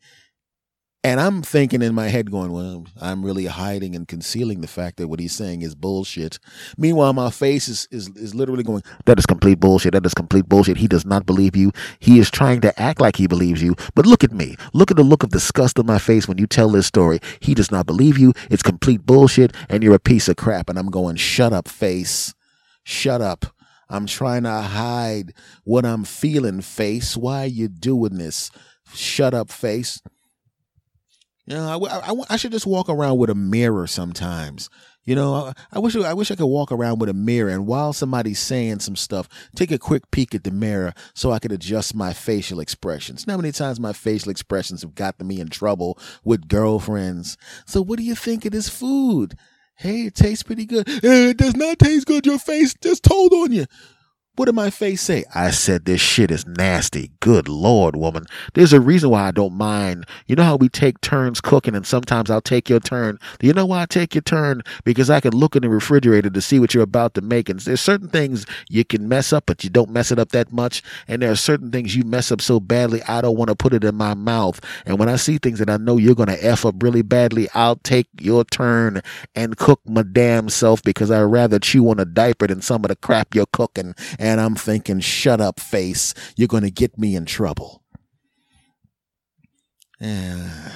[1.05, 4.97] And I'm thinking in my head, going, well, I'm really hiding and concealing the fact
[4.97, 6.39] that what he's saying is bullshit.
[6.79, 9.93] Meanwhile, my face is, is, is literally going, that is complete bullshit.
[9.93, 10.79] That is complete bullshit.
[10.79, 11.73] He does not believe you.
[11.99, 13.77] He is trying to act like he believes you.
[13.95, 14.57] But look at me.
[14.73, 17.21] Look at the look of disgust on my face when you tell this story.
[17.39, 18.33] He does not believe you.
[18.51, 19.55] It's complete bullshit.
[19.69, 20.71] And you're a piece of crap.
[20.71, 22.33] And I'm going, shut up, face.
[22.83, 23.45] Shut up.
[23.91, 25.35] I'm trying to hide
[25.65, 27.15] what I'm feeling, face.
[27.15, 28.51] Why are you doing this?
[28.95, 30.01] Shut up, face.
[31.47, 34.71] You know, I, I, I should just walk around with a mirror sometimes.
[35.05, 37.67] You know, I, I wish I wish I could walk around with a mirror and
[37.67, 41.53] while somebody's saying some stuff, take a quick peek at the mirror so I could
[41.53, 43.27] adjust my facial expressions.
[43.27, 47.37] Now, many times my facial expressions have gotten me in trouble with girlfriends.
[47.67, 49.37] So, what do you think of this food?
[49.77, 50.89] Hey, it tastes pretty good.
[50.89, 52.25] Eh, it does not taste good.
[52.25, 53.67] Your face just told on you.
[54.37, 55.23] What did my face say?
[55.33, 57.13] I said, this shit is nasty.
[57.21, 58.25] Good Lord, woman.
[58.55, 60.07] There's a reason why I don't mind.
[60.27, 63.21] You know how we take turns cooking and sometimes I'll take your turn.
[63.39, 64.63] Do you know why I take your turn?
[64.83, 67.49] Because I can look in the refrigerator to see what you're about to make.
[67.49, 70.53] And there's certain things you can mess up, but you don't mess it up that
[70.53, 70.83] much.
[71.07, 73.73] And there are certain things you mess up so badly, I don't want to put
[73.73, 74.61] it in my mouth.
[74.85, 77.49] And when I see things that I know you're going to F up really badly,
[77.55, 79.01] I'll take your turn
[79.37, 82.89] and cook my damn self because I'd rather chew on a diaper than some of
[82.89, 83.95] the crap you're cooking
[84.25, 86.15] I'm thinking, shut up, face.
[86.37, 87.83] You're going to get me in trouble.
[90.01, 90.73] Yeah.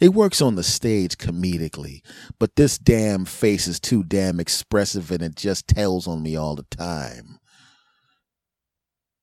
[0.00, 2.02] It works on the stage comedically,
[2.38, 6.54] but this damn face is too damn expressive and it just tells on me all
[6.54, 7.38] the time.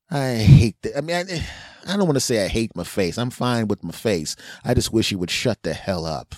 [0.10, 0.98] I hate that.
[0.98, 1.46] I mean, I,
[1.86, 3.18] I don't want to say I hate my face.
[3.18, 4.36] I'm fine with my face.
[4.64, 6.36] I just wish you would shut the hell up.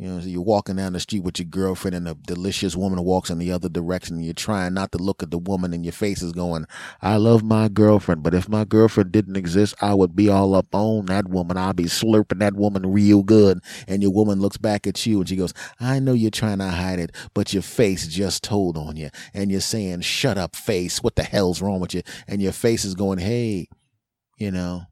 [0.00, 3.02] You know, so you're walking down the street with your girlfriend and a delicious woman
[3.02, 5.84] walks in the other direction and you're trying not to look at the woman and
[5.84, 6.66] your face is going,
[7.02, 10.72] I love my girlfriend, but if my girlfriend didn't exist, I would be all up
[10.72, 11.56] on that woman.
[11.56, 13.58] I'd be slurping that woman real good.
[13.88, 16.68] And your woman looks back at you and she goes, I know you're trying to
[16.68, 19.10] hide it, but your face just told on you.
[19.34, 21.02] And you're saying, shut up face.
[21.02, 22.02] What the hell's wrong with you?
[22.28, 23.66] And your face is going, Hey,
[24.38, 24.82] you know,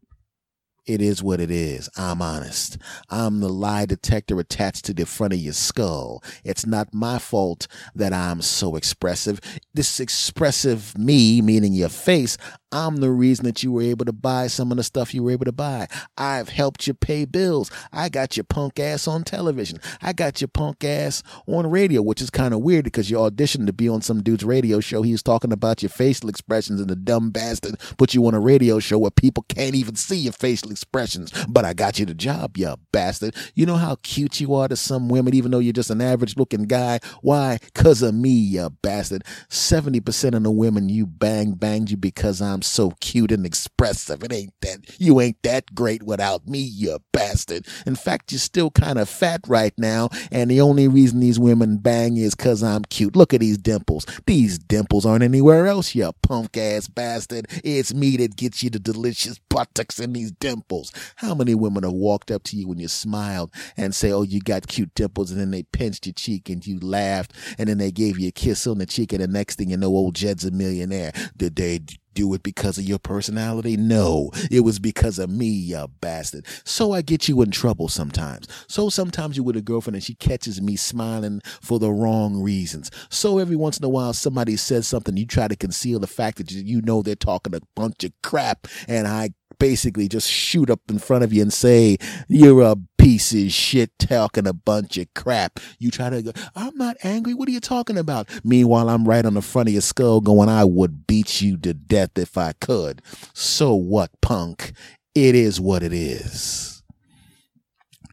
[0.87, 1.89] it is what it is.
[1.97, 2.79] I'm honest.
[3.11, 6.23] I'm the lie detector attached to the front of your skull.
[6.45, 9.41] It's not my fault that I'm so expressive.
[9.75, 12.39] This expressive me, meaning your face,
[12.77, 15.31] I'm the reason that you were able to buy some of the stuff you were
[15.31, 15.89] able to buy.
[16.19, 17.71] I've helped you pay bills.
[17.91, 19.81] I got your punk ass on television.
[20.03, 23.65] I got your punk ass on radio, which is kind of weird because you auditioned
[23.65, 25.01] to be on some dude's radio show.
[25.01, 28.41] He was talking about your facial expressions and the dumb bastard put you on a
[28.41, 31.33] radio show where people can't even see your facial expressions.
[31.49, 33.35] But I got you the job, you bastard.
[33.55, 36.37] You know how cute you are to some women, even though you're just an average
[36.37, 37.01] looking guy?
[37.23, 37.59] Why?
[37.75, 39.25] Cause of me, you bastard.
[39.49, 44.23] 70% of the women you bang banged you because I'm so cute and expressive.
[44.23, 47.67] It ain't that, you ain't that great without me, you bastard.
[47.87, 50.09] In fact, you're still kind of fat right now.
[50.31, 53.17] And the only reason these women bang is cause I'm cute.
[53.17, 54.07] Look at these dimples.
[54.27, 57.47] These dimples aren't anywhere else, you punk ass bastard.
[57.65, 60.93] It's me that gets you the delicious buttocks and these dimples.
[61.17, 64.41] How many women have walked up to you when you smiled and say, Oh, you
[64.41, 67.91] got cute dimples, and then they pinched your cheek and you laughed, and then they
[67.91, 70.45] gave you a kiss on the cheek, and the next thing you know, old Jed's
[70.45, 71.13] a millionaire.
[71.37, 71.81] Did they
[72.17, 73.77] do it because of your personality?
[73.77, 76.47] No, it was because of me, you bastard.
[76.65, 78.49] So I get you in trouble sometimes.
[78.67, 82.91] So sometimes you're with a girlfriend and she catches me smiling for the wrong reasons.
[83.11, 86.39] So every once in a while somebody says something, you try to conceal the fact
[86.39, 90.81] that you know they're talking a bunch of crap and I basically just shoot up
[90.89, 91.99] in front of you and say,
[92.29, 92.77] you're a
[93.07, 95.61] piece of shit talking a bunch of crap.
[95.79, 97.35] You try to go, I'm not angry.
[97.35, 98.29] What are you talking about?
[98.43, 101.73] Meanwhile, I'm right on the front of your skull going, I would beat you to
[101.73, 103.03] death if I could.
[103.33, 104.73] So what, punk?
[105.15, 106.83] It is what it is.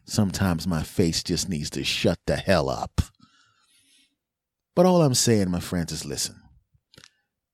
[0.04, 3.00] Sometimes my face just needs to shut the hell up.
[4.76, 6.40] But all I'm saying, my friends, is listen.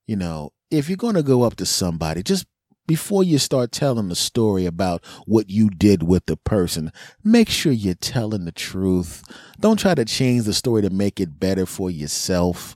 [0.06, 2.44] You know, if you're going to go up to somebody, just
[2.86, 7.72] before you start telling the story about what you did with the person, make sure
[7.72, 9.22] you're telling the truth.
[9.60, 12.74] Don't try to change the story to make it better for yourself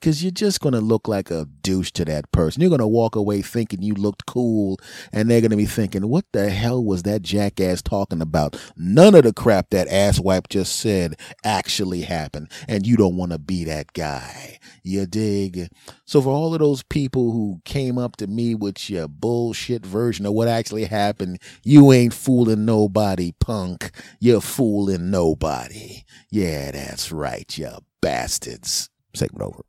[0.00, 2.60] because you're just going to look like a douche to that person.
[2.60, 4.78] You're going to walk away thinking you looked cool,
[5.12, 8.56] and they're going to be thinking, what the hell was that jackass talking about?
[8.76, 13.38] None of the crap that asswipe just said actually happened, and you don't want to
[13.38, 14.58] be that guy.
[14.82, 15.68] You dig?
[16.04, 20.26] So, for all of those people who came up to me with your bullshit version
[20.26, 23.90] of what actually happened, you ain't fooling nobody, punk.
[24.20, 26.02] You're fooling nobody.
[26.30, 27.70] Yeah, that's right, you
[28.00, 28.88] bastards.
[29.14, 29.64] Segment over.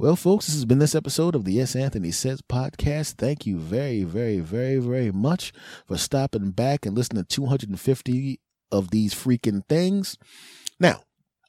[0.00, 1.76] Well, folks, this has been this episode of the S.
[1.76, 3.16] Anthony Says podcast.
[3.16, 5.52] Thank you very, very, very, very much
[5.86, 8.40] for stopping back and listening to 250
[8.72, 10.16] of these freaking things.
[10.78, 11.02] Now,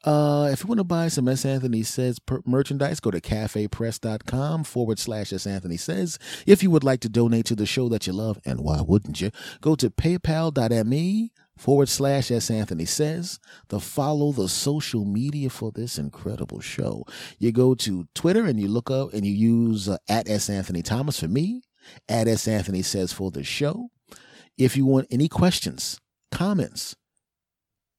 [0.03, 1.45] uh, if you want to buy some S.
[1.45, 5.47] Anthony Says per- merchandise, go to cafepress.com forward slash S.
[5.47, 6.19] Anthony Says.
[6.45, 9.21] If you would like to donate to the show that you love, and why wouldn't
[9.21, 9.31] you,
[9.61, 11.31] go to paypal.me
[11.61, 12.49] forward slash S.
[12.49, 13.39] Anthony Says
[13.69, 17.05] to follow the social media for this incredible show.
[17.37, 20.49] You go to Twitter and you look up and you use uh, at S.
[20.49, 21.61] Anthony Thomas for me,
[22.09, 22.47] at S.
[22.47, 23.89] Anthony Says for the show.
[24.57, 25.99] If you want any questions,
[26.31, 26.95] comments,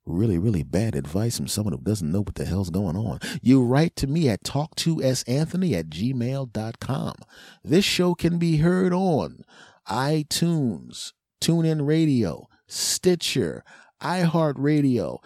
[0.05, 3.63] really, really bad advice from someone who doesn't know what the hell's going on, you
[3.63, 7.15] write to me at talktosanthony at gmail.com.
[7.63, 9.45] This show can be heard on
[9.89, 13.65] iTunes, TuneIn Radio, Stitcher,
[14.01, 15.19] iHeartRadio,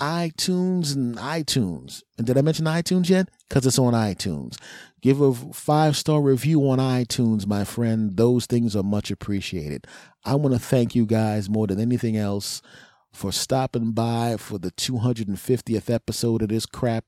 [0.00, 2.02] iTunes, and iTunes.
[2.16, 3.28] And did I mention iTunes yet?
[3.48, 4.56] Because it's on iTunes.
[5.02, 8.16] Give a five star review on iTunes, my friend.
[8.16, 9.86] Those things are much appreciated.
[10.24, 12.62] I want to thank you guys more than anything else
[13.12, 17.04] for stopping by for the 250th episode of this crap.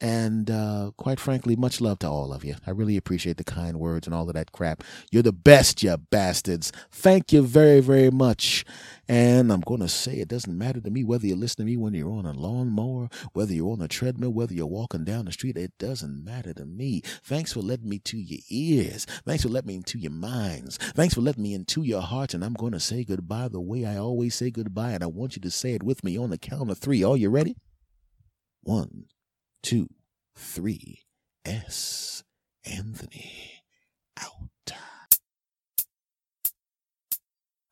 [0.00, 2.56] And uh, quite frankly, much love to all of you.
[2.66, 4.84] I really appreciate the kind words and all of that crap.
[5.10, 6.72] You're the best, you bastards.
[6.90, 8.64] Thank you very, very much.
[9.08, 11.76] And I'm going to say it doesn't matter to me whether you listen to me
[11.76, 15.32] when you're on a lawnmower, whether you're on a treadmill, whether you're walking down the
[15.32, 15.56] street.
[15.56, 17.00] It doesn't matter to me.
[17.22, 19.06] Thanks for letting me to your ears.
[19.24, 20.76] Thanks for letting me into your minds.
[20.76, 22.34] Thanks for letting me into your hearts.
[22.34, 24.92] And I'm going to say goodbye the way I always say goodbye.
[24.92, 27.02] And I want you to say it with me on the count of three.
[27.02, 27.56] Are you ready?
[28.62, 29.06] One
[29.64, 29.88] two,
[30.36, 31.00] three.
[31.46, 32.22] S.
[32.66, 33.62] Anthony
[34.18, 34.72] out.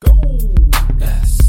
[0.00, 0.18] Go.
[1.02, 1.41] S.